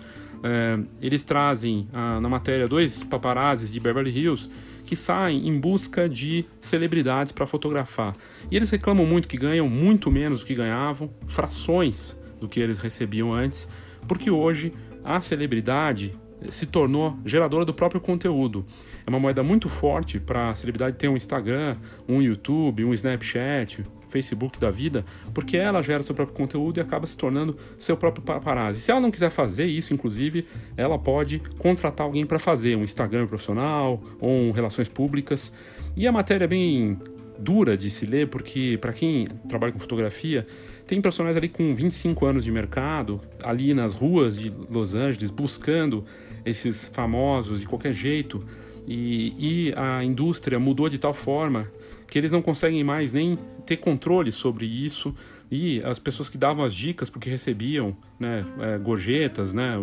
É, 0.43 0.79
eles 1.01 1.23
trazem 1.23 1.89
ah, 1.93 2.21
na 2.21 2.29
matéria 2.29 2.67
dois 2.67 3.05
paparazzis 3.05 3.71
de 3.71 3.79
Beverly 3.79 4.11
Hills 4.11 4.51
que 4.87 4.97
saem 4.97 5.47
em 5.47 5.61
busca 5.61 6.09
de 6.09 6.45
celebridades 6.61 7.31
para 7.31 7.47
fotografar. 7.47 8.17
E 8.51 8.57
eles 8.57 8.71
reclamam 8.71 9.07
muito 9.07 9.29
que 9.29 9.37
ganham 9.37 9.69
muito 9.69 10.11
menos 10.11 10.41
do 10.41 10.47
que 10.47 10.55
ganhavam, 10.55 11.11
frações 11.29 12.19
do 12.41 12.49
que 12.49 12.59
eles 12.59 12.79
recebiam 12.79 13.33
antes, 13.33 13.69
porque 14.09 14.31
hoje 14.31 14.73
a 15.05 15.21
celebridade 15.21 16.13
se 16.49 16.67
tornou 16.67 17.17
geradora 17.25 17.65
do 17.65 17.75
próprio 17.75 18.01
conteúdo. 18.01 18.65
É 19.07 19.11
uma 19.11 19.21
moeda 19.21 19.43
muito 19.43 19.69
forte 19.69 20.19
para 20.19 20.51
a 20.51 20.55
celebridade 20.55 20.97
ter 20.97 21.09
um 21.09 21.17
Instagram, 21.17 21.77
um 22.09 22.23
YouTube, 22.23 22.85
um 22.85 22.95
Snapchat, 22.95 23.85
Facebook 24.09 24.59
da 24.59 24.71
vida, 24.71 25.05
porque 25.33 25.57
ela 25.57 25.83
gera 25.83 26.03
seu 26.03 26.15
próprio 26.15 26.37
conteúdo 26.37 26.79
e 26.79 26.81
acaba 26.81 27.07
se 27.07 27.17
tornando 27.17 27.57
seu 27.79 27.97
próprio 27.97 28.25
paparazzi. 28.25 28.81
Se 28.81 28.91
ela 28.91 29.01
não 29.01 29.11
quiser 29.11 29.31
fazer 29.31 29.67
isso, 29.67 29.95
inclusive, 29.95 30.47
ela 30.77 30.99
pode 30.99 31.41
contratar 31.59 32.07
alguém 32.07 32.27
para 32.27 32.39
fazer, 32.39 32.77
um 32.77 32.83
Instagram 32.83 33.27
profissional 33.27 34.03
ou 34.21 34.31
um 34.31 34.51
relações 34.51 34.89
públicas. 34.89 35.53
E 35.97 36.07
a 36.07 36.13
matéria 36.13 36.45
é 36.45 36.49
bem 36.49 36.99
dura 37.39 37.77
de 37.77 37.91
se 37.91 38.05
ler, 38.05 38.29
porque 38.29 38.77
para 38.81 38.93
quem 38.93 39.27
trabalha 39.49 39.73
com 39.73 39.79
fotografia, 39.79 40.47
tem 40.87 41.01
personagens 41.01 41.37
ali 41.37 41.49
com 41.49 41.75
25 41.75 42.27
anos 42.27 42.45
de 42.45 42.51
mercado, 42.51 43.21
ali 43.43 43.73
nas 43.73 43.95
ruas 43.95 44.39
de 44.39 44.53
Los 44.69 44.95
Angeles, 44.95 45.31
buscando 45.31 46.05
esses 46.45 46.89
famosos 46.89 47.61
de 47.61 47.67
qualquer 47.67 47.93
jeito. 47.93 48.45
E, 48.87 49.35
e, 49.69 49.75
a 49.77 50.03
indústria 50.03 50.59
mudou 50.59 50.89
de 50.89 50.99
tal 50.99 51.15
forma 51.15 51.71
que 52.09 52.19
eles 52.19 52.33
não 52.33 52.43
conseguem 52.43 52.83
mais 52.83 53.13
nem 53.13 53.39
ter 53.65 53.77
controle 53.77 54.33
sobre 54.33 54.67
isso. 54.67 55.15
E 55.51 55.83
as 55.85 55.99
pessoas 55.99 56.29
que 56.29 56.39
davam 56.39 56.65
as 56.65 56.75
dicas, 56.75 57.11
porque 57.11 57.29
recebiam 57.29 57.97
né, 58.19 58.45
é, 58.61 58.79
gorjetas, 58.79 59.53
né, 59.53 59.75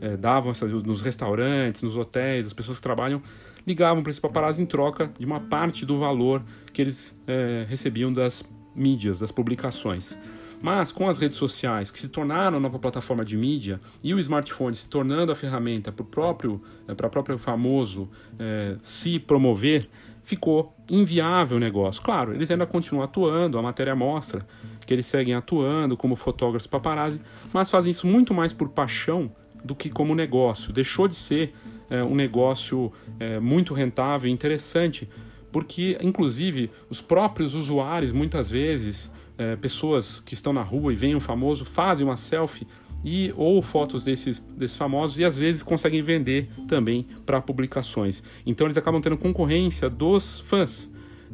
é, 0.00 0.16
davam 0.16 0.50
essas, 0.50 0.82
nos 0.82 1.00
restaurantes, 1.00 1.82
nos 1.82 1.96
hotéis, 1.96 2.46
as 2.46 2.52
pessoas 2.52 2.78
que 2.78 2.82
trabalham 2.82 3.22
ligavam 3.66 4.02
para 4.02 4.10
esse 4.10 4.20
paparazzi 4.20 4.60
em 4.60 4.66
troca 4.66 5.10
de 5.18 5.24
uma 5.24 5.40
parte 5.40 5.86
do 5.86 5.98
valor 5.98 6.42
que 6.72 6.82
eles 6.82 7.18
é, 7.26 7.64
recebiam 7.68 8.12
das 8.12 8.44
mídias, 8.74 9.20
das 9.20 9.32
publicações. 9.32 10.18
Mas 10.64 10.90
com 10.90 11.10
as 11.10 11.18
redes 11.18 11.36
sociais, 11.36 11.90
que 11.90 11.98
se 11.98 12.08
tornaram 12.08 12.56
a 12.56 12.60
nova 12.60 12.78
plataforma 12.78 13.22
de 13.22 13.36
mídia, 13.36 13.78
e 14.02 14.14
o 14.14 14.18
smartphone 14.18 14.74
se 14.74 14.88
tornando 14.88 15.30
a 15.30 15.34
ferramenta 15.34 15.92
para 15.92 16.02
o 16.02 16.06
próprio, 16.06 16.58
é, 16.88 16.94
para 16.94 17.10
próprio 17.10 17.36
famoso 17.36 18.08
é, 18.38 18.74
se 18.80 19.18
promover, 19.18 19.90
ficou 20.22 20.74
inviável 20.88 21.58
o 21.58 21.60
negócio. 21.60 22.00
Claro, 22.02 22.32
eles 22.32 22.50
ainda 22.50 22.64
continuam 22.64 23.04
atuando, 23.04 23.58
a 23.58 23.62
matéria 23.62 23.94
mostra 23.94 24.46
que 24.86 24.94
eles 24.94 25.04
seguem 25.04 25.34
atuando 25.34 25.98
como 25.98 26.16
fotógrafos 26.16 26.66
paparazzi, 26.66 27.20
mas 27.52 27.70
fazem 27.70 27.90
isso 27.90 28.06
muito 28.06 28.32
mais 28.32 28.54
por 28.54 28.70
paixão 28.70 29.30
do 29.62 29.74
que 29.74 29.90
como 29.90 30.14
negócio. 30.14 30.72
Deixou 30.72 31.06
de 31.06 31.14
ser 31.14 31.52
é, 31.90 32.02
um 32.02 32.14
negócio 32.14 32.90
é, 33.20 33.38
muito 33.38 33.74
rentável 33.74 34.30
e 34.30 34.32
interessante, 34.32 35.06
porque, 35.52 35.98
inclusive, 36.00 36.70
os 36.88 37.02
próprios 37.02 37.54
usuários, 37.54 38.12
muitas 38.12 38.50
vezes, 38.50 39.12
é, 39.36 39.56
pessoas 39.56 40.20
que 40.20 40.34
estão 40.34 40.52
na 40.52 40.62
rua 40.62 40.92
e 40.92 40.96
veem 40.96 41.14
um 41.14 41.20
famoso, 41.20 41.64
fazem 41.64 42.04
uma 42.04 42.16
selfie 42.16 42.66
e 43.04 43.32
ou 43.36 43.60
fotos 43.60 44.02
desses, 44.02 44.38
desses 44.38 44.76
famosos 44.76 45.18
e 45.18 45.24
às 45.24 45.36
vezes 45.36 45.62
conseguem 45.62 46.00
vender 46.00 46.48
também 46.66 47.06
para 47.26 47.40
publicações. 47.40 48.22
Então 48.46 48.66
eles 48.66 48.78
acabam 48.78 49.00
tendo 49.00 49.16
concorrência 49.16 49.90
dos 49.90 50.40
fãs, 50.40 50.90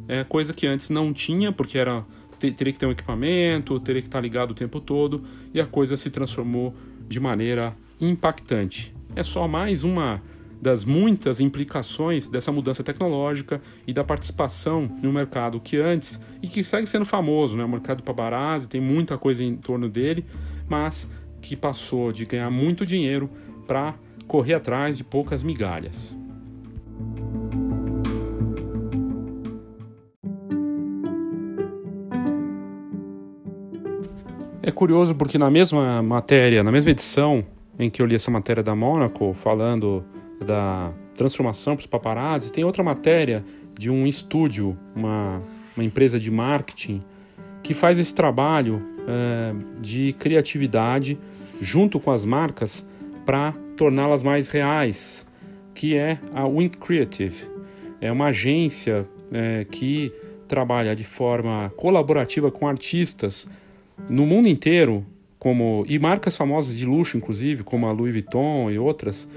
é 0.07 0.23
coisa 0.23 0.53
que 0.53 0.67
antes 0.67 0.89
não 0.89 1.13
tinha 1.13 1.51
porque 1.51 1.77
era 1.77 2.05
teria 2.37 2.73
que 2.73 2.79
ter 2.79 2.87
um 2.87 2.91
equipamento, 2.91 3.79
teria 3.79 4.01
que 4.01 4.07
estar 4.07 4.19
ligado 4.19 4.51
o 4.51 4.53
tempo 4.55 4.81
todo 4.81 5.23
e 5.53 5.61
a 5.61 5.65
coisa 5.65 5.95
se 5.95 6.09
transformou 6.09 6.73
de 7.07 7.19
maneira 7.19 7.75
impactante. 7.99 8.91
É 9.15 9.21
só 9.21 9.47
mais 9.47 9.83
uma 9.83 10.21
das 10.61 10.85
muitas 10.85 11.39
implicações 11.39 12.27
dessa 12.27 12.51
mudança 12.51 12.83
tecnológica 12.83 13.59
e 13.87 13.93
da 13.93 14.03
participação 14.03 14.89
no 15.01 15.11
mercado 15.11 15.59
que 15.59 15.77
antes 15.77 16.21
e 16.41 16.47
que 16.47 16.63
segue 16.63 16.87
sendo 16.87 17.05
famoso, 17.05 17.57
né? 17.57 17.65
O 17.65 17.69
mercado 17.69 18.03
paparazzi 18.03 18.69
tem 18.69 18.79
muita 18.79 19.17
coisa 19.17 19.43
em 19.43 19.55
torno 19.55 19.89
dele, 19.89 20.23
mas 20.69 21.11
que 21.41 21.55
passou 21.55 22.11
de 22.11 22.25
ganhar 22.25 22.51
muito 22.51 22.85
dinheiro 22.85 23.27
para 23.65 23.95
correr 24.27 24.53
atrás 24.53 24.97
de 24.97 25.03
poucas 25.03 25.41
migalhas. 25.41 26.15
É 34.63 34.69
curioso 34.69 35.15
porque 35.15 35.39
na 35.39 35.49
mesma 35.49 36.03
matéria, 36.03 36.63
na 36.63 36.71
mesma 36.71 36.91
edição 36.91 37.43
em 37.79 37.89
que 37.89 37.99
eu 37.99 38.05
li 38.05 38.13
essa 38.13 38.29
matéria 38.29 38.61
da 38.61 38.75
Monaco 38.75 39.33
falando 39.33 40.05
da 40.45 40.91
transformação 41.15 41.75
para 41.75 41.81
os 41.81 41.87
paparazzi, 41.87 42.51
tem 42.51 42.63
outra 42.63 42.83
matéria 42.83 43.43
de 43.77 43.89
um 43.89 44.05
estúdio, 44.05 44.77
uma, 44.95 45.41
uma 45.75 45.83
empresa 45.83 46.19
de 46.19 46.29
marketing 46.29 47.01
que 47.63 47.73
faz 47.73 47.99
esse 47.99 48.13
trabalho 48.13 48.81
é, 49.07 49.53
de 49.79 50.13
criatividade 50.13 51.17
junto 51.59 51.99
com 51.99 52.11
as 52.11 52.25
marcas 52.25 52.85
para 53.25 53.53
torná-las 53.77 54.23
mais 54.23 54.47
reais, 54.47 55.25
que 55.73 55.95
é 55.95 56.19
a 56.33 56.45
Wink 56.45 56.77
Creative. 56.77 57.45
É 57.99 58.11
uma 58.11 58.27
agência 58.27 59.07
é, 59.31 59.65
que 59.65 60.11
trabalha 60.47 60.95
de 60.95 61.03
forma 61.03 61.71
colaborativa 61.77 62.51
com 62.51 62.67
artistas 62.67 63.47
no 64.09 64.25
mundo 64.25 64.47
inteiro, 64.47 65.05
como 65.39 65.85
e 65.87 65.97
marcas 65.97 66.35
famosas 66.35 66.75
de 66.77 66.85
luxo, 66.85 67.17
inclusive, 67.17 67.63
como 67.63 67.87
a 67.87 67.91
Louis 67.91 68.11
Vuitton 68.11 68.69
e 68.69 68.77
outras, 68.77 69.29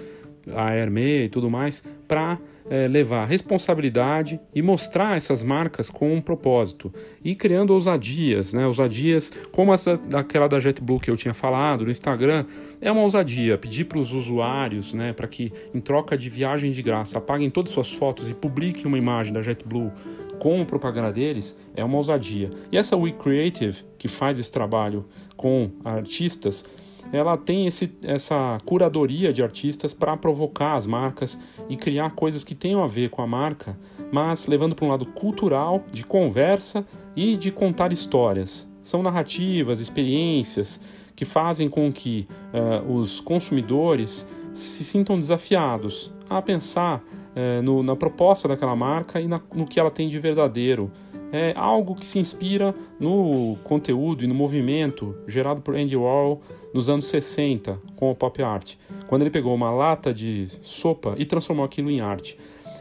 a 0.55 0.75
Hermès 0.75 1.27
e 1.27 1.29
tudo 1.29 1.51
mais, 1.51 1.85
para 2.07 2.39
é, 2.69 2.89
levar 2.89 3.27
responsabilidade 3.27 4.41
e 4.55 4.63
mostrar 4.63 5.17
essas 5.17 5.43
marcas 5.43 5.91
com 5.91 6.15
um 6.15 6.21
propósito 6.21 6.93
e 7.23 7.35
criando 7.35 7.73
ousadias, 7.73 8.55
né? 8.55 8.67
Ousadias 8.67 9.33
como 9.53 9.73
essa 9.73 9.97
daquela 9.97 10.49
da 10.49 10.59
JetBlue 10.59 11.01
que 11.01 11.11
eu 11.11 11.17
tinha 11.17 11.35
falado 11.35 11.85
no 11.85 11.91
Instagram 11.91 12.47
é 12.81 12.91
uma 12.91 13.03
ousadia 13.03 13.59
pedir 13.59 13.85
para 13.85 13.99
os 13.99 14.13
usuários, 14.13 14.95
né, 14.95 15.13
para 15.13 15.29
que 15.29 15.53
em 15.75 15.81
troca 15.81 16.17
de 16.17 16.29
viagem 16.29 16.73
de 16.73 16.83
graça 16.83 17.19
apaguem 17.19 17.51
todas 17.51 17.73
suas 17.73 17.93
fotos 17.93 18.31
e 18.31 18.35
publiquem 18.35 18.87
uma 18.87 18.99
imagem 18.99 19.33
da 19.33 19.43
JetBlue 19.43 19.93
com 20.39 20.61
a 20.61 20.65
propaganda 20.65 21.13
deles 21.13 21.59
é 21.75 21.85
uma 21.85 21.97
ousadia. 21.97 22.51
E 22.71 22.77
essa 22.77 22.97
We 22.97 23.13
Creative 23.13 23.85
que 23.99 24.09
faz 24.09 24.39
esse 24.39 24.51
trabalho 24.51 25.07
com 25.37 25.71
artistas 25.85 26.65
ela 27.13 27.37
tem 27.37 27.67
esse, 27.67 27.93
essa 28.03 28.61
curadoria 28.65 29.33
de 29.33 29.43
artistas 29.43 29.93
para 29.93 30.17
provocar 30.17 30.75
as 30.75 30.87
marcas 30.87 31.39
e 31.69 31.77
criar 31.77 32.11
coisas 32.11 32.45
que 32.45 32.55
tenham 32.55 32.83
a 32.83 32.87
ver 32.87 33.11
com 33.11 33.23
a 33.23 33.27
marca, 33.27 33.79
mas 34.13 34.47
levando 34.47 34.75
para 34.75 34.85
um 34.85 34.89
lado 34.89 35.07
cultural, 35.07 35.85
de 35.93 36.05
conversa 36.05 36.87
e 37.15 37.37
de 37.37 37.51
contar 37.51 37.93
histórias. 37.93 38.69
São 38.83 39.03
narrativas, 39.03 39.81
experiências 39.81 40.81
que 41.17 41.25
fazem 41.25 41.69
com 41.69 41.93
que 41.93 42.27
uh, 42.53 42.93
os 42.93 43.21
consumidores 43.21 44.29
se 44.53 44.85
sintam 44.85 45.19
desafiados 45.19 46.13
a 46.29 46.43
pensar 46.43 46.99
uh, 47.01 47.63
no, 47.63 47.83
na 47.83 47.97
proposta 47.97 48.49
daquela 48.49 48.75
marca 48.75 49.21
e 49.21 49.29
na, 49.29 49.41
no 49.55 49.67
que 49.67 49.79
ela 49.79 49.91
tem 49.91 50.09
de 50.09 50.19
verdadeiro 50.19 50.91
é 51.35 51.53
algo 51.57 51.97
que 51.97 52.07
se 52.07 52.21
inspira 52.21 52.73
no 52.99 53.57
conteúdo 53.65 54.23
e 54.23 54.27
no 54.27 54.35
movimento 54.35 55.17
gerado 55.27 55.61
por 55.61 55.75
Andy 55.75 55.97
Warhol 55.97 56.41
nos 56.75 56.89
anos 56.89 57.07
60 57.07 57.79
com 57.95 58.11
o 58.11 58.15
pop 58.17 58.43
art, 58.43 58.75
quando 59.07 59.23
ele 59.23 59.31
pegou 59.31 59.55
uma 59.55 59.71
lata 59.71 60.13
de 60.13 60.49
sopa 60.65 61.15
e 61.17 61.25
transformou 61.25 61.65
aquilo 61.65 61.89
em 61.89 62.01
arte. 62.01 62.37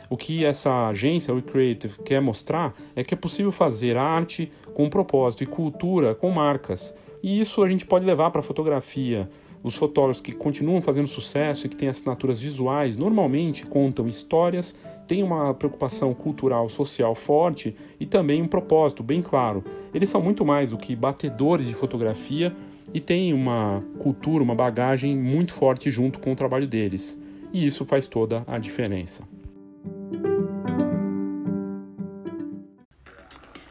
O 0.09 0.17
que 0.17 0.43
essa 0.43 0.87
agência, 0.87 1.33
o 1.33 1.41
Creative, 1.41 1.99
quer 2.03 2.19
mostrar 2.19 2.75
é 2.95 3.03
que 3.03 3.13
é 3.13 3.17
possível 3.17 3.51
fazer 3.51 3.95
arte 3.95 4.51
com 4.73 4.89
propósito 4.89 5.43
e 5.43 5.47
cultura 5.47 6.15
com 6.15 6.31
marcas. 6.31 6.93
E 7.21 7.39
isso 7.39 7.63
a 7.63 7.69
gente 7.69 7.85
pode 7.85 8.03
levar 8.03 8.31
para 8.31 8.39
a 8.39 8.43
fotografia, 8.43 9.29
os 9.63 9.75
fotógrafos 9.75 10.19
que 10.19 10.33
continuam 10.33 10.81
fazendo 10.81 11.07
sucesso 11.07 11.65
e 11.65 11.69
que 11.69 11.75
têm 11.75 11.87
assinaturas 11.87 12.41
visuais 12.41 12.97
normalmente 12.97 13.65
contam 13.65 14.09
histórias, 14.09 14.75
têm 15.07 15.23
uma 15.23 15.53
preocupação 15.53 16.13
cultural, 16.13 16.67
social 16.67 17.15
forte 17.15 17.73
e 17.97 18.05
também 18.05 18.41
um 18.41 18.47
propósito 18.47 19.01
bem 19.01 19.21
claro. 19.21 19.63
Eles 19.93 20.09
são 20.09 20.21
muito 20.21 20.43
mais 20.43 20.71
do 20.71 20.77
que 20.77 20.95
batedores 20.95 21.65
de 21.65 21.73
fotografia 21.73 22.53
e 22.91 22.99
têm 22.99 23.33
uma 23.33 23.83
cultura, 23.99 24.43
uma 24.43 24.55
bagagem 24.55 25.15
muito 25.15 25.53
forte 25.53 25.91
junto 25.91 26.19
com 26.19 26.31
o 26.31 26.35
trabalho 26.35 26.65
deles. 26.65 27.21
E 27.51 27.67
isso 27.67 27.85
faz 27.85 28.07
toda 28.07 28.43
a 28.47 28.57
diferença. 28.57 29.27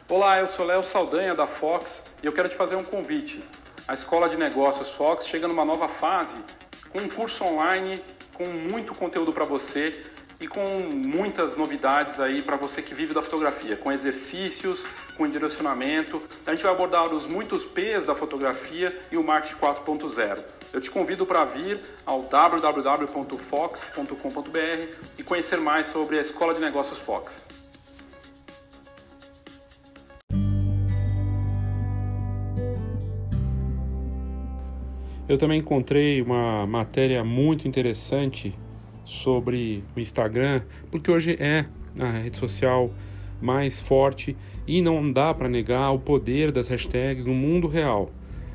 Olá, 0.09 0.39
eu 0.39 0.47
sou 0.47 0.65
Léo 0.65 0.85
Saldanha 0.85 1.35
da 1.35 1.47
Fox 1.47 2.05
e 2.23 2.27
eu 2.27 2.33
quero 2.33 2.49
te 2.49 2.55
fazer 2.55 2.77
um 2.77 2.85
convite 2.85 3.41
a 3.89 3.95
Escola 3.95 4.29
de 4.29 4.37
Negócios 4.37 4.91
Fox 4.93 5.27
chega 5.27 5.49
numa 5.49 5.65
nova 5.65 5.89
fase 5.89 6.37
com 6.91 7.01
um 7.01 7.09
curso 7.09 7.45
online 7.45 8.03
com 8.33 8.45
muito 8.47 8.95
conteúdo 8.95 9.33
para 9.33 9.45
você 9.45 10.05
e 10.41 10.47
com 10.47 10.65
muitas 10.91 11.57
novidades 11.57 12.21
aí 12.21 12.43
para 12.43 12.57
você 12.57 12.81
que 12.81 12.95
vive 12.95 13.13
da 13.13 13.23
fotografia, 13.23 13.77
com 13.77 13.93
exercícios, 13.93 14.85
com 15.17 15.29
direcionamento. 15.29 16.23
A 16.47 16.55
gente 16.55 16.63
vai 16.63 16.73
abordar 16.73 17.13
os 17.13 17.27
muitos 17.27 17.65
P's 17.65 18.07
da 18.07 18.15
fotografia 18.15 18.97
e 19.11 19.17
o 19.17 19.25
marketing 19.25 19.57
4.0. 19.57 20.39
Eu 20.73 20.81
te 20.81 20.91
convido 20.91 21.27
para 21.27 21.45
vir 21.45 21.81
ao 22.05 22.23
www.fox.com.br 22.23 23.37
e 25.19 25.23
conhecer 25.23 25.59
mais 25.59 25.87
sobre 25.89 26.19
a 26.19 26.23
Escola 26.23 26.55
de 26.55 26.61
Negócios 26.61 26.99
Fox. 26.99 27.47
Eu 35.29 35.39
também 35.39 35.61
encontrei 35.61 36.21
uma 36.21 36.67
matéria 36.67 37.25
muito 37.25 37.67
interessante 37.67 38.55
sobre 39.05 39.83
o 39.97 40.01
Instagram, 40.01 40.63
porque 40.91 41.11
hoje 41.11 41.37
é 41.41 41.65
a 41.99 42.11
rede 42.11 42.37
social 42.37 42.91
mais 43.41 43.81
forte 43.81 44.37
e 44.67 44.81
não 44.81 45.03
dá 45.03 45.33
para 45.35 45.49
negar 45.49 45.91
o 45.91 45.99
poder 45.99 46.51
das 46.51 46.69
hashtags 46.69 47.27
no 47.27 47.35
mundo 47.35 47.67
real. 47.69 48.11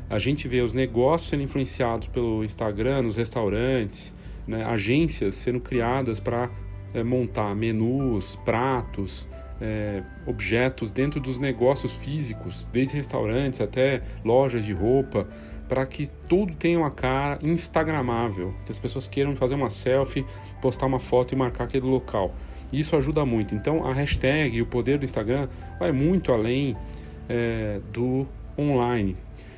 A 0.09 0.19
gente 0.19 0.47
vê 0.47 0.61
os 0.61 0.73
negócios 0.73 1.29
sendo 1.29 1.43
influenciados 1.43 2.07
pelo 2.07 2.43
Instagram, 2.43 3.03
nos 3.03 3.15
restaurantes, 3.15 4.15
né, 4.47 4.63
agências 4.63 5.35
sendo 5.35 5.59
criadas 5.59 6.19
para 6.19 6.49
é, 6.93 7.03
montar 7.03 7.53
menus, 7.53 8.37
pratos, 8.45 9.27
é, 9.59 10.03
objetos 10.25 10.91
dentro 10.91 11.19
dos 11.19 11.37
negócios 11.37 11.95
físicos, 11.95 12.67
desde 12.71 12.95
restaurantes 12.95 13.59
até 13.59 14.01
lojas 14.23 14.63
de 14.63 14.71
roupa 14.71 15.27
para 15.67 15.85
que 15.85 16.09
tudo 16.27 16.55
tenha 16.55 16.79
uma 16.79 16.91
cara 16.91 17.39
instagramável, 17.43 18.53
que 18.65 18.71
as 18.71 18.79
pessoas 18.79 19.07
queiram 19.07 19.35
fazer 19.35 19.55
uma 19.55 19.69
selfie, 19.69 20.25
postar 20.61 20.85
uma 20.85 20.99
foto 20.99 21.33
e 21.33 21.37
marcar 21.37 21.65
aquele 21.65 21.85
local. 21.85 22.33
Isso 22.71 22.95
ajuda 22.95 23.25
muito. 23.25 23.55
Então 23.55 23.85
a 23.85 23.93
hashtag 23.93 24.57
e 24.57 24.61
o 24.61 24.65
poder 24.65 24.97
do 24.97 25.05
Instagram 25.05 25.47
vai 25.79 25.91
muito 25.91 26.31
além 26.31 26.75
é, 27.29 27.79
do 27.91 28.27
online, 28.57 29.15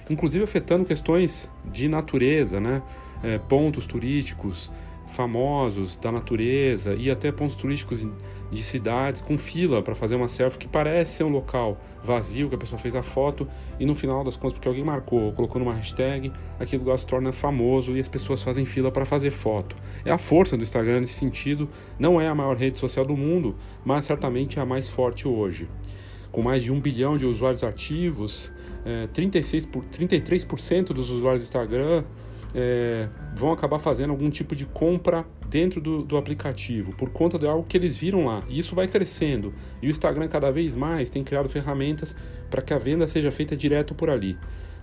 inclusive 0.10 0.44
afetando 0.44 0.86
questões 0.86 1.50
de 1.72 1.88
natureza, 1.88 2.60
né? 2.60 2.82
É, 3.22 3.38
pontos 3.38 3.86
turísticos 3.86 4.72
famosos 5.08 5.98
da 5.98 6.12
natureza 6.12 6.94
e 6.94 7.12
até 7.12 7.32
pontos 7.32 7.56
turísticos 7.56 8.08
de 8.52 8.64
cidades 8.64 9.22
com 9.22 9.38
fila 9.38 9.82
para 9.82 9.94
fazer 9.94 10.16
uma 10.16 10.28
selfie 10.28 10.58
que 10.58 10.68
parece 10.68 11.18
ser 11.18 11.24
um 11.24 11.30
local 11.30 11.80
vazio, 12.04 12.50
que 12.50 12.56
a 12.56 12.58
pessoa 12.58 12.80
fez 12.80 12.96
a 12.96 13.04
foto 13.04 13.48
e 13.80 13.86
no 13.86 13.94
final 13.94 14.24
das 14.24 14.36
contas, 14.36 14.54
porque 14.54 14.68
alguém 14.68 14.84
marcou 14.84 15.22
ou 15.22 15.34
colocou 15.34 15.60
numa 15.60 15.74
hashtag, 15.74 16.32
aquele 16.60 16.84
lugar 16.84 16.98
se 16.98 17.06
torna 17.06 17.32
famoso 17.32 17.96
e 17.96 18.00
as 18.00 18.08
pessoas 18.08 18.42
fazem 18.42 18.66
fila 18.66 18.92
para 18.92 19.06
fazer 19.06 19.32
foto. 19.32 19.76
É 20.04 20.12
a 20.12 20.18
força 20.18 20.58
do 20.58 20.64
Instagram 20.64 21.02
nesse 21.02 21.14
sentido, 21.14 21.70
não 21.98 22.20
é 22.20 22.28
a 22.28 22.36
maior 22.36 22.58
rede 22.58 22.78
social 22.78 23.06
do 23.06 23.16
mundo, 23.16 23.56
mas 23.86 24.06
certamente 24.06 24.60
é 24.60 24.62
a 24.62 24.66
mais 24.66 24.90
forte 24.90 25.28
hoje. 25.28 25.68
Com 26.32 26.42
mais 26.42 26.64
de 26.64 26.72
um 26.72 26.80
bilhão 26.80 27.18
de 27.18 27.26
usuários 27.26 27.64
ativos, 27.64 28.52
é, 28.86 29.08
36 29.08 29.66
por, 29.66 29.84
33% 29.86 30.94
dos 30.94 31.10
usuários 31.10 31.44
do 31.44 31.48
Instagram 31.48 32.04
é, 32.54 33.10
vão 33.36 33.52
acabar 33.52 33.80
fazendo 33.80 34.12
algum 34.12 34.30
tipo 34.30 34.56
de 34.56 34.66
compra 34.66 35.26
dentro 35.50 35.82
do, 35.82 36.04
do, 36.04 36.18
aplicativo 36.18 36.94
por 36.96 37.10
conta 37.10 37.40
de 37.40 37.48
algo 37.48 37.66
que 37.68 37.76
eles 37.76 37.98
viram 37.98 38.26
lá. 38.26 38.44
E 38.48 38.60
isso 38.60 38.76
vai 38.76 38.88
crescendo. 38.88 39.54
E 39.82 39.88
o 39.88 39.90
Instagram, 39.90 40.28
cada 40.28 40.52
vez 40.52 40.76
mais, 40.76 41.10
tem 41.10 41.24
criado 41.24 41.50
ferramentas 41.50 42.16
para 42.50 42.62
que 42.62 42.74
a 42.74 42.78
venda 42.78 43.08
seja 43.08 43.32
feita 43.32 43.56
direto 43.58 43.96
por 43.96 44.10
ali. 44.10 44.38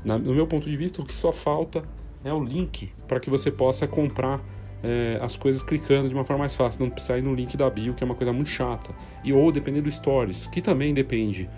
Na, 0.05 0.19
no 0.19 0.35
meu 0.35 0.47
ponto 0.47 0.69
de 0.69 0.77
vista, 0.77 1.01
o 1.01 1.05
que 1.05 1.15
só 1.15 1.33
falta 1.33 1.83
é 2.25 2.33
o 2.33 2.43
link 2.43 2.91
para 3.07 3.21
que 3.21 3.31
você 3.31 3.51
possa 3.51 3.87
comprar 3.87 4.43
é, 4.83 5.19
as 5.23 5.37
coisas 5.37 5.63
clicando 5.63 6.09
de 6.09 6.15
uma 6.15 6.25
forma 6.25 6.41
mais 6.41 6.55
fácil, 6.55 6.83
não 6.83 6.91
precisar 6.91 7.19
ir 7.19 7.23
no 7.23 7.35
link 7.35 7.57
da 7.57 7.69
bio, 7.71 7.95
que 7.95 8.03
é 8.03 8.07
uma 8.07 8.15
coisa 8.15 8.33
muito 8.33 8.51
chata. 8.51 8.95
E 9.25 9.33
ou 9.33 9.51
depender 9.51 9.81
do 9.81 9.91
Stories, 9.91 10.47
que 10.47 10.61
também 10.61 10.93
depende 10.93 11.49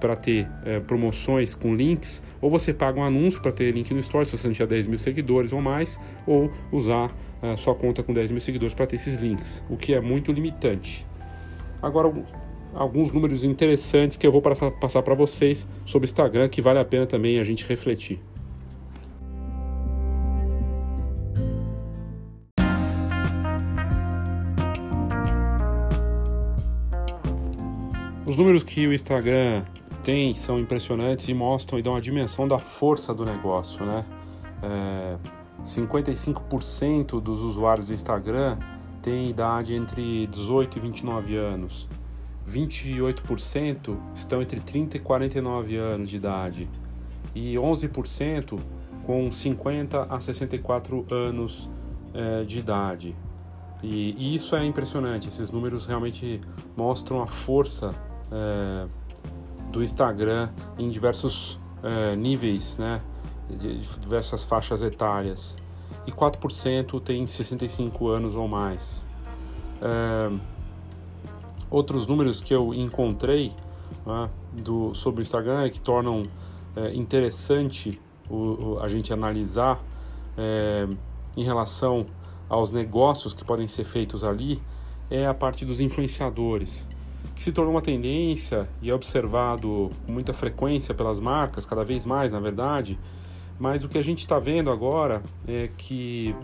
para 0.00 0.14
ter 0.14 0.46
é, 0.64 0.78
promoções 0.78 1.54
com 1.54 1.74
links, 1.74 2.22
ou 2.40 2.50
você 2.50 2.72
paga 2.72 3.00
um 3.00 3.04
anúncio 3.04 3.40
para 3.40 3.50
ter 3.50 3.70
link 3.72 3.92
no 3.94 4.02
Stories 4.02 4.28
se 4.28 4.36
você 4.36 4.46
não 4.46 4.54
tiver 4.54 4.66
10 4.66 4.88
mil 4.88 4.98
seguidores 4.98 5.52
ou 5.52 5.60
mais, 5.60 5.98
ou 6.26 6.50
usar 6.70 7.14
sua 7.56 7.74
conta 7.74 8.02
com 8.02 8.12
10 8.12 8.30
mil 8.30 8.40
seguidores 8.40 8.74
para 8.74 8.86
ter 8.86 8.96
esses 8.96 9.14
links, 9.14 9.62
o 9.68 9.76
que 9.76 9.94
é 9.94 10.00
muito 10.00 10.32
limitante. 10.32 11.06
Agora, 11.82 12.12
alguns 12.74 13.12
números 13.12 13.44
interessantes 13.44 14.16
que 14.16 14.26
eu 14.26 14.32
vou 14.32 14.42
passar 14.42 15.02
para 15.02 15.14
vocês 15.14 15.66
sobre 15.84 16.06
o 16.06 16.08
Instagram 16.08 16.48
que 16.48 16.60
vale 16.60 16.78
a 16.78 16.84
pena 16.84 17.06
também 17.06 17.38
a 17.38 17.44
gente 17.44 17.66
refletir. 17.66 18.20
Os 28.26 28.36
números 28.36 28.64
que 28.64 28.86
o 28.88 28.92
Instagram 28.92 29.62
tem 30.02 30.34
são 30.34 30.58
impressionantes 30.58 31.28
e 31.28 31.34
mostram 31.34 31.78
e 31.78 31.82
dão 31.82 31.94
a 31.94 32.00
dimensão 32.00 32.48
da 32.48 32.58
força 32.58 33.14
do 33.14 33.24
negócio, 33.24 33.86
né? 33.86 34.04
É, 34.62 35.16
55% 35.66 37.20
dos 37.20 37.42
usuários 37.42 37.86
do 37.86 37.92
Instagram 37.92 38.56
têm 39.02 39.28
idade 39.28 39.74
entre 39.74 40.26
18 40.28 40.78
e 40.78 40.80
29 40.80 41.36
anos. 41.36 41.88
28% 42.48 43.96
estão 44.14 44.40
entre 44.40 44.60
30 44.60 44.96
e 44.96 45.00
49 45.00 45.76
anos 45.76 46.08
de 46.08 46.16
idade. 46.16 46.70
E 47.34 47.54
11% 47.54 48.58
com 49.04 49.30
50 49.30 50.04
a 50.04 50.20
64 50.20 51.04
anos 51.10 51.68
é, 52.14 52.44
de 52.44 52.60
idade. 52.60 53.16
E, 53.82 54.14
e, 54.16 54.34
isso 54.34 54.56
é 54.56 54.64
impressionante, 54.64 55.28
esses 55.28 55.50
números 55.50 55.84
realmente 55.84 56.40
mostram 56.76 57.20
a 57.20 57.26
força 57.26 57.92
é, 58.32 58.86
do 59.70 59.82
Instagram 59.82 60.48
em 60.78 60.88
diversos 60.88 61.60
é, 61.82 62.16
níveis, 62.16 62.78
né, 62.78 63.02
de 63.50 63.80
diversas 63.98 64.44
faixas 64.44 64.82
etárias. 64.82 65.56
E 66.06 66.12
4% 66.12 67.00
tem 67.02 67.26
65 67.26 68.08
anos 68.08 68.36
ou 68.36 68.46
mais. 68.46 69.04
É, 69.80 70.32
outros 71.70 72.06
números 72.06 72.40
que 72.40 72.54
eu 72.54 72.72
encontrei 72.72 73.52
né, 74.04 74.30
do, 74.52 74.94
sobre 74.94 75.20
o 75.20 75.22
Instagram 75.22 75.68
que 75.70 75.80
tornam 75.80 76.22
é, 76.74 76.94
interessante 76.94 78.00
o, 78.28 78.34
o, 78.34 78.78
a 78.80 78.88
gente 78.88 79.12
analisar 79.12 79.82
é, 80.36 80.88
em 81.36 81.44
relação 81.44 82.06
aos 82.48 82.70
negócios 82.70 83.34
que 83.34 83.44
podem 83.44 83.66
ser 83.66 83.84
feitos 83.84 84.22
ali 84.22 84.62
é 85.10 85.26
a 85.26 85.34
parte 85.34 85.64
dos 85.64 85.80
influenciadores 85.80 86.86
que 87.36 87.42
se 87.42 87.52
tornou 87.52 87.74
uma 87.74 87.82
tendência 87.82 88.66
e 88.80 88.90
é 88.90 88.94
observado 88.94 89.90
com 90.04 90.12
muita 90.12 90.32
frequência 90.32 90.94
pelas 90.94 91.20
marcas, 91.20 91.66
cada 91.66 91.84
vez 91.84 92.06
mais, 92.06 92.32
na 92.32 92.40
verdade. 92.40 92.98
Mas 93.58 93.84
o 93.84 93.88
que 93.88 93.98
a 93.98 94.02
gente 94.02 94.20
está 94.20 94.38
vendo 94.38 94.70
agora 94.70 95.22
é 95.46 95.70
que 95.76 96.34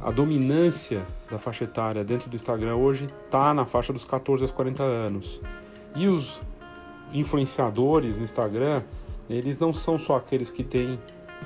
a 0.00 0.10
dominância 0.10 1.04
da 1.30 1.38
faixa 1.38 1.64
etária 1.64 2.02
dentro 2.02 2.30
do 2.30 2.36
Instagram 2.36 2.76
hoje 2.76 3.06
está 3.24 3.52
na 3.52 3.66
faixa 3.66 3.92
dos 3.92 4.04
14 4.04 4.42
aos 4.42 4.52
40 4.52 4.82
anos. 4.82 5.40
E 5.94 6.06
os 6.06 6.40
influenciadores 7.12 8.16
no 8.16 8.24
Instagram, 8.24 8.82
eles 9.28 9.58
não 9.58 9.72
são 9.72 9.98
só 9.98 10.16
aqueles 10.16 10.50
que 10.50 10.64
têm 10.64 10.98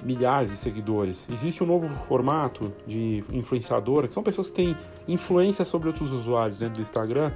milhares 0.02 0.50
de 0.50 0.56
seguidores. 0.56 1.28
Existe 1.30 1.62
um 1.62 1.66
novo 1.66 1.88
formato 2.06 2.72
de 2.86 3.24
influenciador, 3.32 4.06
que 4.06 4.14
são 4.14 4.22
pessoas 4.22 4.50
que 4.50 4.56
têm 4.56 4.76
influência 5.08 5.64
sobre 5.64 5.88
outros 5.88 6.12
usuários 6.12 6.58
dentro 6.58 6.76
do 6.76 6.82
Instagram 6.82 7.32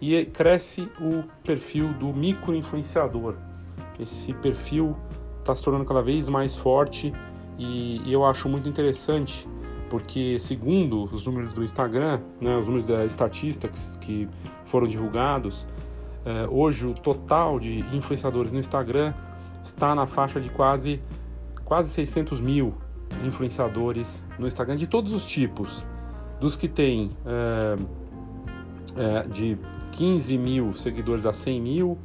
e 0.00 0.24
cresce 0.26 0.88
o 1.00 1.22
perfil 1.44 1.92
do 1.94 2.12
micro-influenciador. 2.12 3.34
Esse 3.98 4.32
perfil 4.34 4.96
está 5.46 5.54
se 5.54 5.62
tornando 5.62 5.84
cada 5.84 6.02
vez 6.02 6.28
mais 6.28 6.56
forte 6.56 7.12
e, 7.56 8.02
e, 8.04 8.12
eu 8.12 8.24
acho 8.26 8.48
muito 8.48 8.68
interessante 8.68 9.48
porque, 9.88 10.38
segundo 10.40 11.04
os 11.04 11.24
números 11.24 11.52
do 11.52 11.62
Instagram, 11.62 12.20
né, 12.40 12.56
os 12.56 12.66
números 12.66 12.88
da 12.88 13.04
estatística 13.04 13.72
que 14.00 14.28
foram 14.64 14.88
divulgados, 14.88 15.66
eh, 16.24 16.48
hoje 16.50 16.86
o 16.86 16.92
total 16.92 17.60
de 17.60 17.78
influenciadores 17.94 18.50
no 18.50 18.58
Instagram 18.58 19.14
está 19.62 19.94
na 19.94 20.04
faixa 20.04 20.40
de 20.40 20.50
quase, 20.50 21.00
quase 21.64 21.90
600 21.90 22.40
mil 22.40 22.74
influenciadores 23.24 24.24
no 24.36 24.48
Instagram 24.48 24.74
de 24.74 24.88
todos 24.88 25.14
os 25.14 25.24
tipos, 25.24 25.86
dos 26.40 26.56
que 26.56 26.66
têm 26.66 27.12
eh, 27.24 27.76
eh, 28.96 29.28
de 29.28 29.58
15 29.92 30.36
mil 30.36 30.74
seguidores 30.74 31.24
a 31.24 31.32
100 31.32 31.60
mil, 31.60 31.96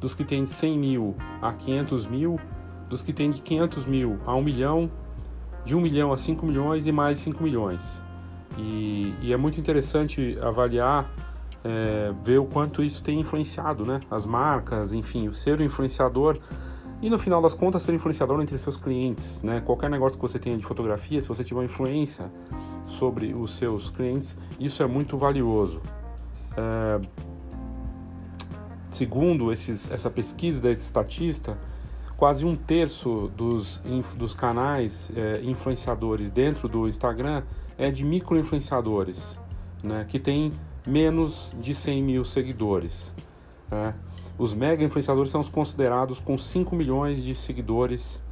dos 0.00 0.14
que 0.14 0.22
têm 0.22 0.44
de 0.44 0.50
100 0.50 0.78
mil 0.78 1.16
a 1.42 1.52
500 1.52 2.06
mil, 2.06 2.38
dos 2.88 3.02
que 3.02 3.12
têm 3.12 3.30
de 3.30 3.42
500 3.42 3.86
mil 3.86 4.18
a 4.26 4.34
1 4.34 4.42
milhão, 4.42 4.90
de 5.64 5.74
1 5.74 5.80
milhão 5.80 6.12
a 6.12 6.16
5 6.16 6.46
milhões 6.46 6.86
e 6.86 6.92
mais 6.92 7.18
5 7.18 7.42
milhões. 7.42 8.02
E, 8.56 9.14
e 9.20 9.32
é 9.32 9.36
muito 9.36 9.58
interessante 9.60 10.38
avaliar, 10.40 11.10
é, 11.64 12.12
ver 12.22 12.38
o 12.38 12.46
quanto 12.46 12.82
isso 12.82 13.02
tem 13.02 13.20
influenciado 13.20 13.84
né? 13.84 14.00
as 14.10 14.24
marcas, 14.24 14.92
enfim, 14.92 15.28
o 15.28 15.34
ser 15.34 15.58
o 15.60 15.62
influenciador 15.62 16.38
e 17.02 17.10
no 17.10 17.18
final 17.18 17.42
das 17.42 17.54
contas 17.54 17.82
ser 17.82 17.92
influenciador 17.92 18.40
entre 18.40 18.56
seus 18.56 18.76
clientes. 18.76 19.42
Né? 19.42 19.60
Qualquer 19.60 19.90
negócio 19.90 20.18
que 20.18 20.22
você 20.22 20.38
tenha 20.38 20.56
de 20.56 20.64
fotografia, 20.64 21.20
se 21.20 21.28
você 21.28 21.44
tiver 21.44 21.64
influência 21.64 22.30
sobre 22.86 23.34
os 23.34 23.50
seus 23.52 23.90
clientes, 23.90 24.38
isso 24.58 24.82
é 24.82 24.86
muito 24.86 25.16
valioso. 25.16 25.82
É, 26.56 27.00
segundo 28.88 29.52
esses, 29.52 29.90
essa 29.90 30.08
pesquisa 30.08 30.62
desse 30.62 30.84
estatista, 30.84 31.58
quase 32.16 32.44
um 32.44 32.56
terço 32.56 33.30
dos, 33.36 33.82
dos 34.16 34.34
canais 34.34 35.12
é, 35.14 35.40
influenciadores 35.42 36.30
dentro 36.30 36.68
do 36.68 36.88
Instagram 36.88 37.42
é 37.76 37.90
de 37.90 38.04
micro-influenciadores, 38.04 39.38
né, 39.82 40.06
que 40.08 40.18
tem 40.18 40.52
menos 40.86 41.54
de 41.60 41.74
100 41.74 42.02
mil 42.02 42.24
seguidores. 42.24 43.14
Né? 43.70 43.94
Os 44.38 44.54
mega 44.54 44.82
influenciadores 44.82 45.30
são 45.30 45.40
os 45.40 45.48
considerados 45.48 46.18
com 46.18 46.38
5 46.38 46.74
milhões 46.74 47.22
de 47.22 47.34
seguidores 47.34 48.22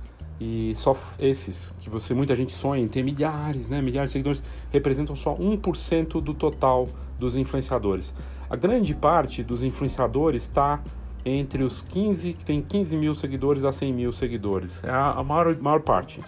e 0.40 0.74
só 0.74 0.96
esses, 1.18 1.74
que 1.78 1.88
você 1.88 2.12
muita 2.12 2.34
gente 2.34 2.52
sonha 2.52 2.82
em 2.82 2.88
ter 2.88 3.02
milhares, 3.02 3.68
né, 3.68 3.80
milhares 3.80 4.10
de 4.10 4.14
seguidores, 4.14 4.42
representam 4.70 5.14
só 5.14 5.36
1% 5.36 6.20
do 6.20 6.34
total 6.34 6.88
dos 7.18 7.36
influenciadores. 7.36 8.14
A 8.48 8.56
grande 8.56 8.94
parte 8.94 9.42
dos 9.42 9.62
influenciadores 9.62 10.44
está 10.44 10.82
entre 11.24 11.62
os 11.62 11.80
15, 11.82 12.34
que 12.34 12.44
tem 12.44 12.60
15 12.60 12.96
mil 12.96 13.14
seguidores 13.14 13.64
a 13.64 13.72
100 13.72 13.92
mil 13.92 14.12
seguidores. 14.12 14.82
É 14.84 14.90
a, 14.90 15.12
a 15.12 15.24
maior, 15.24 15.56
maior 15.56 15.80
parte. 15.80 16.20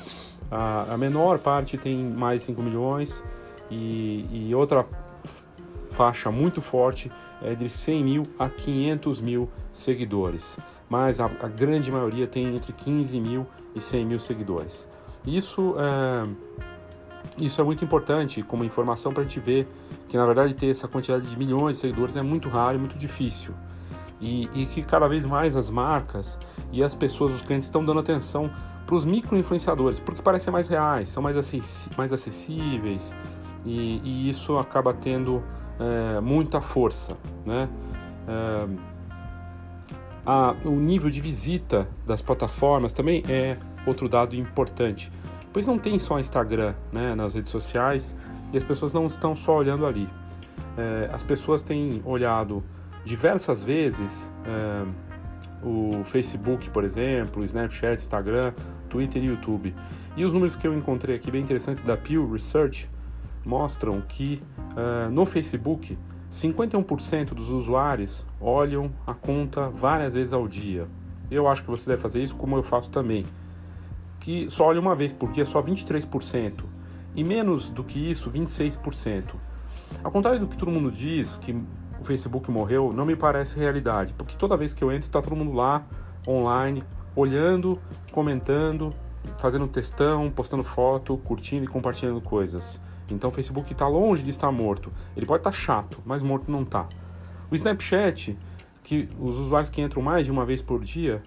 A, 0.51 0.95
a, 0.95 0.97
menor 0.97 1.39
parte 1.39 1.77
tem 1.77 1.97
mais 1.97 2.43
5 2.43 2.63
milhões 2.63 3.23
e, 3.71 4.49
e 4.49 4.55
outra 4.55 4.87
faixa 5.91 6.31
muito 6.31 6.63
forte 6.63 7.11
é 7.43 7.55
de 7.55 7.69
100 7.69 8.05
mil 8.05 8.23
a 8.39 8.49
500 8.49 9.21
mil 9.21 9.51
seguidores. 9.73 10.59
Mas 10.89 11.21
a, 11.21 11.27
a 11.27 11.49
grande 11.49 11.91
maioria 11.91 12.27
tem 12.27 12.55
entre 12.55 12.73
15 12.73 13.21
mil 13.21 13.47
e 13.75 13.81
100 13.81 14.07
mil 14.07 14.19
seguidores. 14.19 14.89
Isso 15.27 15.75
é, 15.79 16.23
isso 17.39 17.61
é 17.61 17.65
muito 17.65 17.85
importante 17.85 18.43
como 18.43 18.65
informação 18.65 19.13
para 19.13 19.23
a 19.23 19.25
gente 19.25 19.41
ver 19.41 19.67
que, 20.09 20.17
na 20.17 20.25
verdade, 20.25 20.55
ter 20.55 20.69
essa 20.69 20.87
quantidade 20.87 21.29
de 21.29 21.37
milhões 21.37 21.77
de 21.77 21.81
seguidores 21.83 22.17
é 22.17 22.23
muito 22.23 22.49
raro 22.49 22.77
e 22.77 22.79
muito 22.79 22.97
difícil. 22.97 23.53
E, 24.21 24.49
e 24.55 24.67
que 24.67 24.83
cada 24.83 25.07
vez 25.07 25.27
mais 25.27 25.57
as 25.57 25.69
marcas 25.69 26.39
e 26.73 26.83
as 26.83 26.95
pessoas, 26.95 27.35
os 27.35 27.43
clientes, 27.43 27.67
estão 27.67 27.85
dando 27.85 28.01
atenção 28.01 28.51
para 28.87 28.95
os 28.95 29.05
micro-influenciadores, 29.05 30.01
porque 30.01 30.23
parecem 30.23 30.53
mais 30.53 30.69
reais, 30.69 31.09
são 31.09 31.23
mais, 31.23 31.89
mais 31.99 32.13
acessíveis 32.13 33.15
e, 33.65 34.01
e, 34.03 34.31
isso 34.31 34.57
acaba 34.57 34.95
tendo 34.95 35.43
é, 35.79 36.21
muita 36.21 36.61
força, 36.61 37.17
né? 37.45 37.69
É, 38.29 38.69
a, 40.25 40.55
o 40.65 40.71
nível 40.71 41.11
de 41.11 41.21
visita 41.21 41.89
das 42.05 42.23
plataformas 42.23 42.93
também 42.93 43.23
é 43.29 43.57
outro 43.87 44.09
dado 44.09 44.35
importante, 44.35 45.11
pois 45.53 45.67
não 45.67 45.79
tem 45.79 45.99
só 45.99 46.19
Instagram 46.19 46.75
né, 46.93 47.15
nas 47.15 47.35
redes 47.35 47.51
sociais 47.51 48.17
e 48.53 48.57
as 48.57 48.65
pessoas 48.65 48.93
não 48.93 49.07
estão 49.07 49.35
só 49.35 49.57
olhando 49.57 49.87
ali. 49.87 50.09
É, 50.77 51.11
as 51.13 51.23
pessoas 51.23 51.63
têm 51.63 52.03
olhado 52.05 52.63
diversas 53.07 53.63
vezes 53.63 54.29
é, 54.45 54.85
o 55.63 56.05
Facebook, 56.05 56.69
por 56.71 56.83
exemplo, 56.83 57.45
Snapchat, 57.45 58.03
Instagram, 58.03 58.53
Twitter 58.89 59.23
e 59.23 59.27
YouTube. 59.27 59.75
E 60.17 60.25
os 60.25 60.33
números 60.33 60.57
que 60.57 60.67
eu 60.67 60.77
encontrei 60.77 61.15
aqui 61.15 61.31
bem 61.31 61.41
interessantes 61.41 61.85
da 61.85 61.97
Pew 61.97 62.31
Research 62.31 62.91
mostram 63.45 64.01
que 64.01 64.43
uh, 64.73 65.11
no 65.11 65.25
Facebook 65.25 65.97
51% 66.31 67.27
dos 67.27 67.51
usuários 67.51 68.27
olham 68.41 68.91
a 69.07 69.15
conta 69.15 69.71
várias 69.71 70.15
vezes 70.15 70.33
ao 70.33 70.49
dia. 70.49 70.89
Eu 71.31 71.47
acho 71.47 71.63
que 71.63 71.71
você 71.71 71.89
deve 71.89 72.03
fazer 72.03 72.23
isso 72.23 72.35
como 72.35 72.57
eu 72.57 72.63
faço 72.63 72.91
também. 72.91 73.25
Que 74.19 74.51
só 74.51 74.67
olha 74.67 74.81
uma 74.81 74.97
vez 74.97 75.13
por 75.13 75.31
dia, 75.31 75.45
só 75.45 75.63
23%. 75.63 76.65
E 77.15 77.23
menos 77.23 77.71
do 77.71 77.85
que 77.85 78.11
isso, 78.11 78.31
26%. 78.31 79.35
Ao 80.03 80.11
contrário 80.11 80.41
do 80.41 80.49
que 80.49 80.57
todo 80.57 80.71
mundo 80.71 80.91
diz, 80.91 81.37
que 81.37 81.55
Facebook 82.07 82.51
morreu, 82.51 82.93
não 82.93 83.05
me 83.05 83.17
parece 83.17 83.59
realidade. 83.59 84.15
Porque 84.15 84.37
toda 84.37 84.57
vez 84.57 84.73
que 84.73 84.83
eu 84.83 84.91
entro, 84.91 85.09
está 85.09 85.21
todo 85.21 85.37
mundo 85.37 85.53
lá, 85.53 85.85
online, 86.27 86.83
olhando, 87.15 87.79
comentando, 88.13 88.91
fazendo 89.39 89.67
textão, 89.67 90.31
postando 90.31 90.63
foto, 90.63 91.17
curtindo 91.19 91.65
e 91.65 91.69
compartilhando 91.69 92.21
coisas. 92.21 92.81
Então 93.11 93.31
o 93.31 93.33
Facebook 93.33 93.73
está 93.73 93.87
longe 93.87 94.23
de 94.23 94.31
estar 94.31 94.51
morto. 94.51 94.93
Ele 95.17 95.27
pode 95.27 95.41
estar 95.41 95.51
tá 95.51 95.57
chato, 95.57 96.01
mas 96.05 96.23
morto 96.23 96.51
não 96.51 96.63
está. 96.63 96.89
O 97.51 97.55
Snapchat, 97.55 98.37
que 98.83 99.09
os 99.21 99.39
usuários 99.39 99.71
que 99.71 99.81
entram 99.81 100.03
mais 100.03 100.27
de 100.27 100.33
uma 100.33 100.45
vez 100.45 100.61
por 100.61 100.83
dia, 100.83 101.23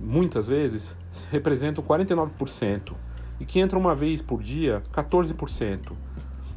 muitas 0.00 0.48
vezes, 0.48 0.96
representam 1.30 1.82
49%. 1.82 2.92
E 3.40 3.44
que 3.44 3.58
entra 3.58 3.78
uma 3.78 3.94
vez 3.94 4.22
por 4.22 4.42
dia, 4.42 4.82
14%. 4.92 5.92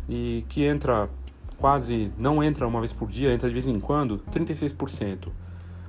E 0.07 0.45
que 0.47 0.63
entra 0.63 1.09
quase, 1.57 2.11
não 2.17 2.43
entra 2.43 2.67
uma 2.67 2.79
vez 2.79 2.93
por 2.93 3.09
dia, 3.09 3.33
entra 3.33 3.47
de 3.47 3.53
vez 3.53 3.65
em 3.67 3.79
quando, 3.79 4.19
36%. 4.31 5.29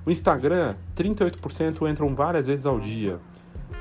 O 0.05 0.11
Instagram, 0.11 0.75
38% 0.95 1.91
entram 1.91 2.15
várias 2.15 2.47
vezes 2.47 2.67
ao 2.67 2.79
dia. 2.79 3.19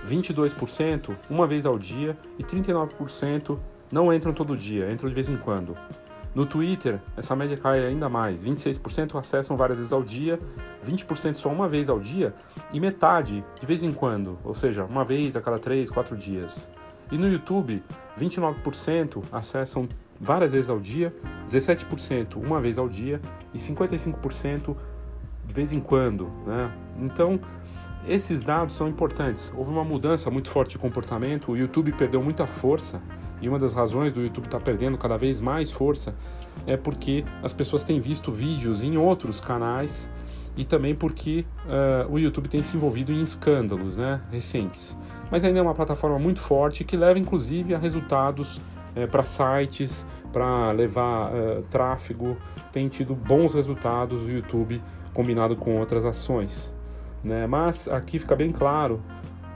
22% 0.06 1.16
uma 1.30 1.48
vez 1.48 1.66
ao 1.66 1.78
dia 1.78 2.18
e 2.38 2.44
39% 2.44 3.58
não 3.92 4.14
entram 4.14 4.34
todo 4.34 4.58
dia, 4.58 4.92
entram 4.92 5.10
de 5.10 5.16
vez 5.16 5.30
em 5.30 5.38
quando. 5.38 5.76
No 6.34 6.46
Twitter, 6.46 7.00
essa 7.16 7.34
média 7.34 7.56
cai 7.56 7.86
ainda 7.86 8.10
mais: 8.10 8.44
26% 8.44 9.18
acessam 9.18 9.56
várias 9.56 9.78
vezes 9.78 9.94
ao 9.94 10.04
dia, 10.04 10.40
20% 10.86 11.36
só 11.36 11.50
uma 11.50 11.68
vez 11.70 11.90
ao 11.90 12.00
dia 12.00 12.34
e 12.74 12.80
metade 12.80 13.44
de 13.58 13.66
vez 13.66 13.84
em 13.84 13.94
quando, 13.94 14.38
ou 14.44 14.54
seja, 14.54 14.84
uma 14.84 15.06
vez 15.06 15.38
a 15.38 15.42
cada 15.42 15.58
3, 15.58 15.90
4 15.90 16.18
dias. 16.18 16.70
E 17.10 17.18
no 17.18 17.28
YouTube, 17.30 17.82
29% 18.20 19.24
acessam 19.32 19.88
várias 20.20 20.54
vezes 20.54 20.70
ao 20.70 20.80
dia, 20.80 21.14
17% 21.48 22.36
uma 22.38 22.60
vez 22.62 22.78
ao 22.78 22.88
dia 22.88 23.22
e 23.54 23.58
55% 23.58 24.76
de 25.46 25.54
vez 25.54 25.72
em 25.72 25.80
quando. 25.80 26.32
Né? 26.46 26.72
Então, 27.02 27.40
esses 28.08 28.42
dados 28.42 28.76
são 28.76 28.88
importantes. 28.88 29.54
Houve 29.56 29.72
uma 29.72 29.84
mudança 29.84 30.30
muito 30.30 30.50
forte 30.50 30.72
de 30.72 30.78
comportamento, 30.78 31.52
o 31.52 31.58
YouTube 31.58 31.92
perdeu 31.94 32.22
muita 32.22 32.46
força 32.46 33.02
e 33.42 33.50
uma 33.50 33.60
das 33.60 33.74
razões 33.74 34.14
do 34.14 34.22
YouTube 34.22 34.46
estar 34.46 34.60
tá 34.60 34.64
perdendo 34.64 34.98
cada 34.98 35.18
vez 35.18 35.42
mais 35.42 35.72
força 35.72 36.16
é 36.66 36.78
porque 36.78 37.26
as 37.44 37.54
pessoas 37.54 37.84
têm 37.84 38.00
visto 38.00 38.32
vídeos 38.32 38.82
em 38.82 38.98
outros 38.98 39.40
canais 39.40 40.10
e 40.56 40.64
também 40.64 40.96
porque 40.96 41.46
uh, 41.66 42.12
o 42.12 42.18
YouTube 42.18 42.48
tem 42.48 42.64
se 42.64 42.78
envolvido 42.78 43.12
em 43.12 43.22
escândalos 43.22 43.98
né, 43.98 44.22
recentes. 44.32 44.98
Mas 45.30 45.44
ainda 45.44 45.60
é 45.60 45.62
uma 45.62 45.74
plataforma 45.74 46.18
muito 46.18 46.40
forte 46.40 46.84
que 46.84 46.96
leva 46.96 47.20
inclusive 47.20 47.74
a 47.74 47.78
resultados 47.78 48.62
uh, 48.96 49.08
para 49.08 49.24
sites, 49.24 50.06
para 50.32 50.72
levar 50.72 51.32
uh, 51.32 51.62
tráfego, 51.70 52.38
tem 52.72 52.88
tido 52.88 53.16
bons 53.16 53.54
resultados 53.54 54.24
o 54.24 54.30
YouTube 54.30 54.82
combinado 55.14 55.56
com 55.56 55.78
outras 55.78 56.06
ações. 56.06 56.74
Né? 57.24 57.48
Mas 57.48 57.88
aqui 57.88 58.20
fica 58.20 58.36
bem 58.36 58.52
claro 58.52 59.02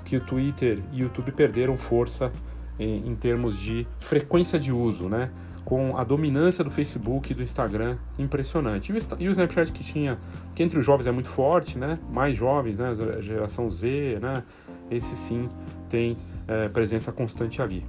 que 0.05 0.15
o 0.17 0.21
Twitter 0.21 0.79
e 0.91 1.01
o 1.01 1.03
YouTube 1.03 1.31
perderam 1.31 1.77
força 1.77 2.31
em, 2.79 3.07
em 3.07 3.15
termos 3.15 3.57
de 3.57 3.85
frequência 3.99 4.59
de 4.59 4.71
uso, 4.71 5.07
né? 5.07 5.29
com 5.69 5.95
a 5.95 6.03
dominância 6.03 6.63
do 6.63 6.71
Facebook 6.71 7.31
e 7.31 7.35
do 7.35 7.43
Instagram 7.43 7.97
impressionante. 8.17 8.91
E 9.19 9.27
o, 9.27 9.31
Snapchat 9.31 9.71
que 9.71 9.83
tinha, 9.83 10.17
que 10.55 10.63
entre 10.63 10.79
os 10.79 10.83
jovens 10.83 11.05
é 11.05 11.11
muito 11.11 11.29
forte, 11.29 11.77
né? 11.77 11.99
Mais 12.11 12.35
jovens, 12.35 12.79
né? 12.79 12.91
Geração 13.21 13.69
Z, 13.69 14.17
né? 14.19 14.43
Esse 14.89 15.15
sim 15.15 15.47
tem 15.87 16.17
é, 16.47 16.67
presença 16.69 17.11
constante 17.11 17.61
ali. 17.61 17.85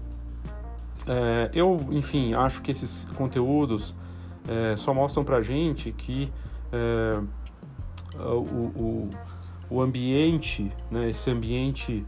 É, 1.06 1.50
eu, 1.52 1.80
enfim, 1.90 2.34
acho 2.34 2.62
que 2.62 2.70
esses 2.70 3.06
conteúdos 3.16 3.94
é, 4.48 4.76
só 4.76 4.92
mostram 4.92 5.24
pra 5.24 5.42
gente 5.42 5.92
que 5.92 6.32
é, 6.72 7.20
o, 8.18 9.08
o 9.08 9.10
o 9.70 9.80
ambiente, 9.80 10.70
né, 10.90 11.10
esse 11.10 11.30
ambiente 11.30 12.04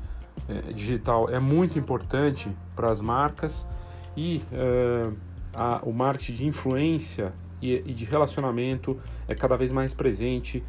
é, 0.49 0.73
digital 0.73 1.31
é 1.31 1.39
muito 1.39 1.79
importante 1.79 2.51
para 2.75 2.91
as 2.91 3.01
marcas 3.01 3.67
e 4.17 4.43
é, 4.53 5.11
a, 5.55 5.81
o 5.85 5.93
marketing 5.93 6.35
de 6.35 6.47
influência 6.47 7.33
e, 7.63 7.75
e, 7.75 7.95
de 7.95 8.05
relacionamento 8.05 8.99
é 9.29 9.35
cada 9.35 9.57
vez 9.57 9.71
mais 9.71 9.95
presente, 9.95 10.63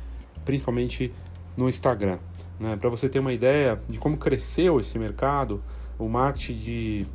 principalmente 0.46 1.12
no 1.58 1.68
Instagram. 1.68 2.20
Né? 2.60 2.76
Para 2.76 2.90
você 2.90 3.10
ter 3.10 3.18
uma 3.18 3.34
ideia 3.34 3.82
de 3.90 3.98
como 3.98 4.16
cresceu 4.16 4.80
esse 4.80 5.00
mercado, 5.00 5.64
o 5.98 6.08
marketing 6.08 6.60
de, 6.60 7.08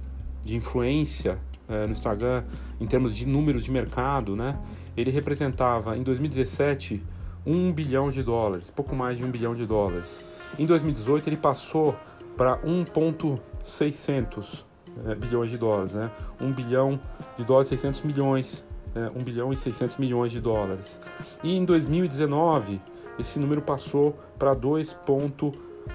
de 0.48 0.56
influência 0.56 1.38
é, 1.68 1.84
no 1.84 1.92
Instagram, 1.92 2.42
em 2.80 2.86
termos 2.86 3.14
de 3.14 3.26
números 3.26 3.64
de 3.64 3.70
mercado, 3.70 4.34
né? 4.34 4.58
ele 4.96 5.10
representava 5.10 5.96
em 5.96 6.02
2017 6.02 7.02
1 7.46 7.72
bilhão 7.72 8.10
de 8.10 8.22
dólares, 8.22 8.70
pouco 8.70 8.96
mais 8.96 9.18
de 9.18 9.24
1 9.24 9.30
bilhão 9.30 9.54
de 9.54 9.66
dólares. 9.66 10.24
Em 10.58 10.64
2018 10.64 11.28
ele 11.28 11.36
passou 11.36 11.94
para 12.36 12.56
1.600 12.58 14.64
é, 15.06 15.14
bilhões 15.14 15.50
de 15.50 15.58
dólares, 15.58 15.94
né? 15.94 16.10
1 16.40 16.52
bilhão 16.52 16.98
de 17.36 17.44
dólares 17.44 17.68
600 17.68 18.02
milhões, 18.02 18.64
é, 18.94 19.10
1 19.14 19.22
bilhão 19.22 19.52
e 19.52 19.56
600 19.56 19.98
milhões 19.98 20.32
de 20.32 20.40
dólares. 20.40 20.98
E 21.42 21.54
em 21.54 21.64
2019 21.64 22.80
esse 23.18 23.38
número 23.38 23.60
passou 23.60 24.18
para 24.38 24.54
2. 24.54 24.96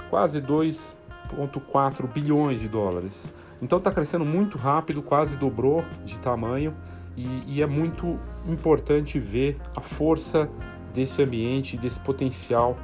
quase 0.09 0.41
2.4 0.41 2.07
bilhões 2.07 2.61
de 2.61 2.67
dólares. 2.67 3.31
Então 3.61 3.77
está 3.77 3.91
crescendo 3.91 4.25
muito 4.25 4.57
rápido, 4.57 5.01
quase 5.01 5.37
dobrou 5.37 5.83
de 6.03 6.17
tamanho 6.17 6.73
e, 7.15 7.43
e 7.47 7.61
é 7.61 7.65
muito 7.65 8.19
importante 8.47 9.19
ver 9.19 9.57
a 9.75 9.81
força 9.81 10.49
desse 10.93 11.21
ambiente, 11.21 11.77
desse 11.77 11.99
potencial, 11.99 12.77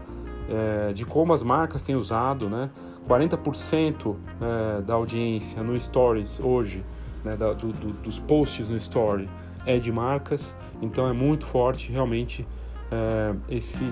é, 0.49 0.93
de 0.93 1.05
como 1.05 1.33
as 1.33 1.43
marcas 1.43 1.81
têm 1.81 1.95
usado, 1.95 2.49
né? 2.49 2.69
40% 3.07 4.15
é, 4.39 4.81
da 4.81 4.93
audiência 4.93 5.63
no 5.63 5.79
Stories 5.79 6.39
hoje, 6.39 6.83
né, 7.23 7.35
da, 7.35 7.53
do, 7.53 7.73
do, 7.73 7.93
dos 7.93 8.19
posts 8.19 8.67
no 8.67 8.77
Story, 8.77 9.27
é 9.65 9.77
de 9.79 9.91
marcas, 9.91 10.55
então 10.81 11.07
é 11.07 11.13
muito 11.13 11.45
forte 11.45 11.91
realmente 11.91 12.47
é, 12.91 13.35
esse, 13.49 13.91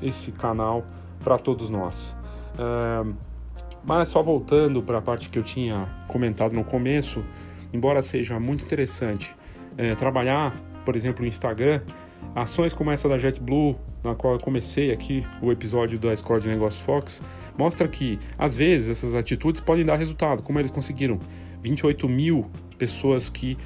esse 0.00 0.32
canal 0.32 0.84
para 1.22 1.38
todos 1.38 1.68
nós. 1.68 2.16
Mas 3.86 4.08
só 4.08 4.20
voltando 4.20 4.82
para 4.82 4.98
a 4.98 5.02
parte 5.02 5.28
que 5.28 5.38
eu 5.38 5.42
tinha 5.42 5.88
comentado 6.08 6.52
no 6.52 6.64
começo, 6.64 7.24
embora 7.72 8.02
seja 8.02 8.38
muito 8.40 8.64
interessante 8.64 9.34
é, 9.78 9.94
trabalhar, 9.94 10.54
por 10.84 10.96
exemplo, 10.96 11.24
o 11.24 11.28
Instagram, 11.28 11.80
Ações 12.34 12.74
como 12.74 12.90
essa 12.90 13.08
da 13.08 13.16
JetBlue, 13.18 13.76
na 14.04 14.14
qual 14.14 14.34
eu 14.34 14.40
comecei 14.40 14.92
aqui 14.92 15.26
o 15.40 15.50
episódio 15.50 15.98
da 15.98 16.12
Escola 16.12 16.40
de 16.40 16.48
Negócios 16.48 16.84
Fox, 16.84 17.22
mostra 17.56 17.88
que, 17.88 18.18
às 18.36 18.56
vezes, 18.56 18.90
essas 18.90 19.14
atitudes 19.14 19.60
podem 19.60 19.84
dar 19.84 19.96
resultado, 19.96 20.42
como 20.42 20.58
eles 20.58 20.70
conseguiram. 20.70 21.18
28 21.62 22.08
mil 22.08 22.46
pessoas 22.78 23.30
que 23.30 23.56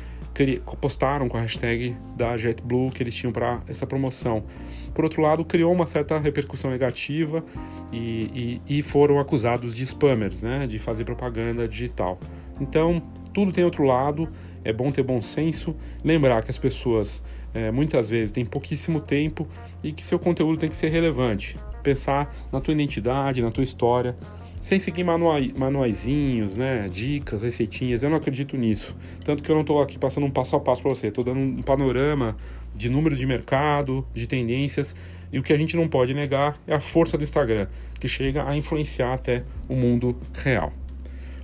postaram 0.80 1.28
com 1.28 1.36
a 1.36 1.40
hashtag 1.40 1.96
da 2.16 2.36
JetBlue 2.36 2.90
que 2.90 3.02
eles 3.02 3.14
tinham 3.14 3.32
para 3.32 3.60
essa 3.66 3.86
promoção. 3.86 4.44
Por 4.94 5.04
outro 5.04 5.22
lado, 5.22 5.44
criou 5.44 5.72
uma 5.72 5.86
certa 5.86 6.18
repercussão 6.18 6.70
negativa 6.70 7.44
e, 7.92 8.60
e, 8.68 8.78
e 8.78 8.82
foram 8.82 9.18
acusados 9.18 9.76
de 9.76 9.84
spammers, 9.84 10.42
né, 10.42 10.66
de 10.66 10.78
fazer 10.78 11.04
propaganda 11.04 11.66
digital. 11.66 12.18
Então, 12.60 13.02
tudo 13.32 13.52
tem 13.52 13.64
outro 13.64 13.84
lado, 13.84 14.28
é 14.64 14.72
bom 14.72 14.90
ter 14.90 15.02
bom 15.02 15.20
senso, 15.22 15.74
lembrar 16.04 16.42
que 16.42 16.50
as 16.50 16.58
pessoas 16.58 17.22
é, 17.54 17.70
muitas 17.70 18.10
vezes 18.10 18.30
têm 18.32 18.44
pouquíssimo 18.44 19.00
tempo 19.00 19.46
e 19.82 19.92
que 19.92 20.04
seu 20.04 20.18
conteúdo 20.18 20.58
tem 20.58 20.68
que 20.68 20.76
ser 20.76 20.88
relevante. 20.88 21.56
Pensar 21.82 22.34
na 22.52 22.60
tua 22.60 22.72
identidade, 22.74 23.40
na 23.40 23.50
tua 23.50 23.64
história 23.64 24.16
sem 24.60 24.78
seguir 24.78 25.04
manuai, 25.04 25.52
manuaizinhos, 25.56 26.56
né, 26.56 26.86
dicas, 26.90 27.42
receitinhas. 27.42 28.02
Eu 28.02 28.10
não 28.10 28.18
acredito 28.18 28.56
nisso. 28.56 28.94
Tanto 29.24 29.42
que 29.42 29.50
eu 29.50 29.54
não 29.54 29.62
estou 29.62 29.80
aqui 29.80 29.98
passando 29.98 30.26
um 30.26 30.30
passo 30.30 30.54
a 30.54 30.60
passo 30.60 30.82
para 30.82 30.90
você. 30.90 31.08
Estou 31.08 31.24
dando 31.24 31.40
um 31.40 31.62
panorama 31.62 32.36
de 32.74 32.88
número 32.88 33.16
de 33.16 33.26
mercado, 33.26 34.06
de 34.14 34.26
tendências. 34.26 34.94
E 35.32 35.38
o 35.38 35.42
que 35.42 35.52
a 35.52 35.56
gente 35.56 35.76
não 35.76 35.88
pode 35.88 36.12
negar 36.12 36.58
é 36.66 36.74
a 36.74 36.80
força 36.80 37.16
do 37.16 37.24
Instagram, 37.24 37.68
que 37.98 38.08
chega 38.08 38.46
a 38.48 38.56
influenciar 38.56 39.14
até 39.14 39.44
o 39.68 39.74
mundo 39.74 40.16
real. 40.34 40.72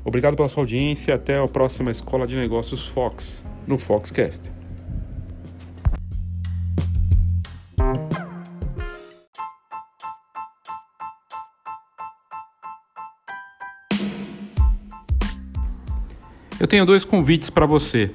Obrigado 0.05 0.37
pela 0.37 0.48
sua 0.48 0.62
audiência 0.62 1.12
e 1.12 1.14
até 1.14 1.38
a 1.38 1.48
próxima 1.48 1.90
Escola 1.90 2.26
de 2.26 2.37
Negócios 2.37 2.87
Fox, 2.87 3.44
no 3.66 3.79
Foxcast. 3.79 4.52
Eu 16.66 16.68
tenho 16.68 16.85
dois 16.85 17.05
convites 17.05 17.48
para 17.48 17.64
você. 17.64 18.11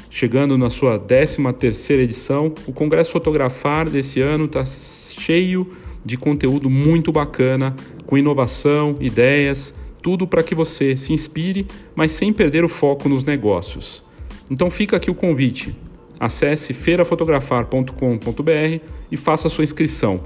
Chegando 0.09 0.57
na 0.57 0.69
sua 0.69 0.99
13ª 0.99 1.99
edição, 1.99 2.53
o 2.67 2.73
Congresso 2.73 3.11
Fotografar 3.11 3.89
desse 3.89 4.21
ano 4.21 4.45
está 4.45 4.65
cheio 4.65 5.71
de 6.03 6.17
conteúdo 6.17 6.69
muito 6.69 7.11
bacana, 7.11 7.75
com 8.05 8.17
inovação, 8.17 8.97
ideias, 8.99 9.73
tudo 10.01 10.27
para 10.27 10.43
que 10.43 10.53
você 10.53 10.97
se 10.97 11.13
inspire, 11.13 11.65
mas 11.95 12.11
sem 12.11 12.33
perder 12.33 12.65
o 12.65 12.69
foco 12.69 13.07
nos 13.07 13.23
negócios. 13.23 14.03
Então 14.49 14.69
fica 14.69 14.97
aqui 14.97 15.09
o 15.09 15.15
convite. 15.15 15.73
Acesse 16.19 16.73
feirafotografar.com.br 16.73 18.85
e 19.11 19.17
faça 19.17 19.47
sua 19.47 19.63
inscrição 19.63 20.19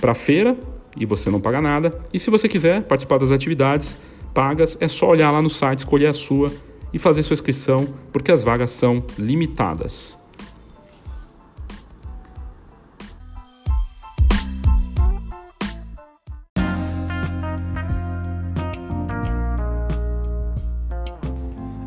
para 0.00 0.12
a 0.12 0.14
feira 0.14 0.56
e 0.96 1.04
você 1.04 1.30
não 1.30 1.40
paga 1.40 1.60
nada. 1.60 1.98
E 2.12 2.18
se 2.18 2.30
você 2.30 2.48
quiser 2.48 2.82
participar 2.82 3.18
das 3.18 3.30
atividades 3.30 3.98
pagas, 4.32 4.76
é 4.80 4.88
só 4.88 5.08
olhar 5.08 5.30
lá 5.30 5.40
no 5.40 5.48
site, 5.48 5.80
escolher 5.80 6.08
a 6.08 6.12
sua 6.12 6.50
e 6.92 6.98
fazer 6.98 7.22
sua 7.22 7.34
inscrição, 7.34 7.86
porque 8.12 8.30
as 8.30 8.44
vagas 8.44 8.70
são 8.70 9.04
limitadas. 9.18 10.16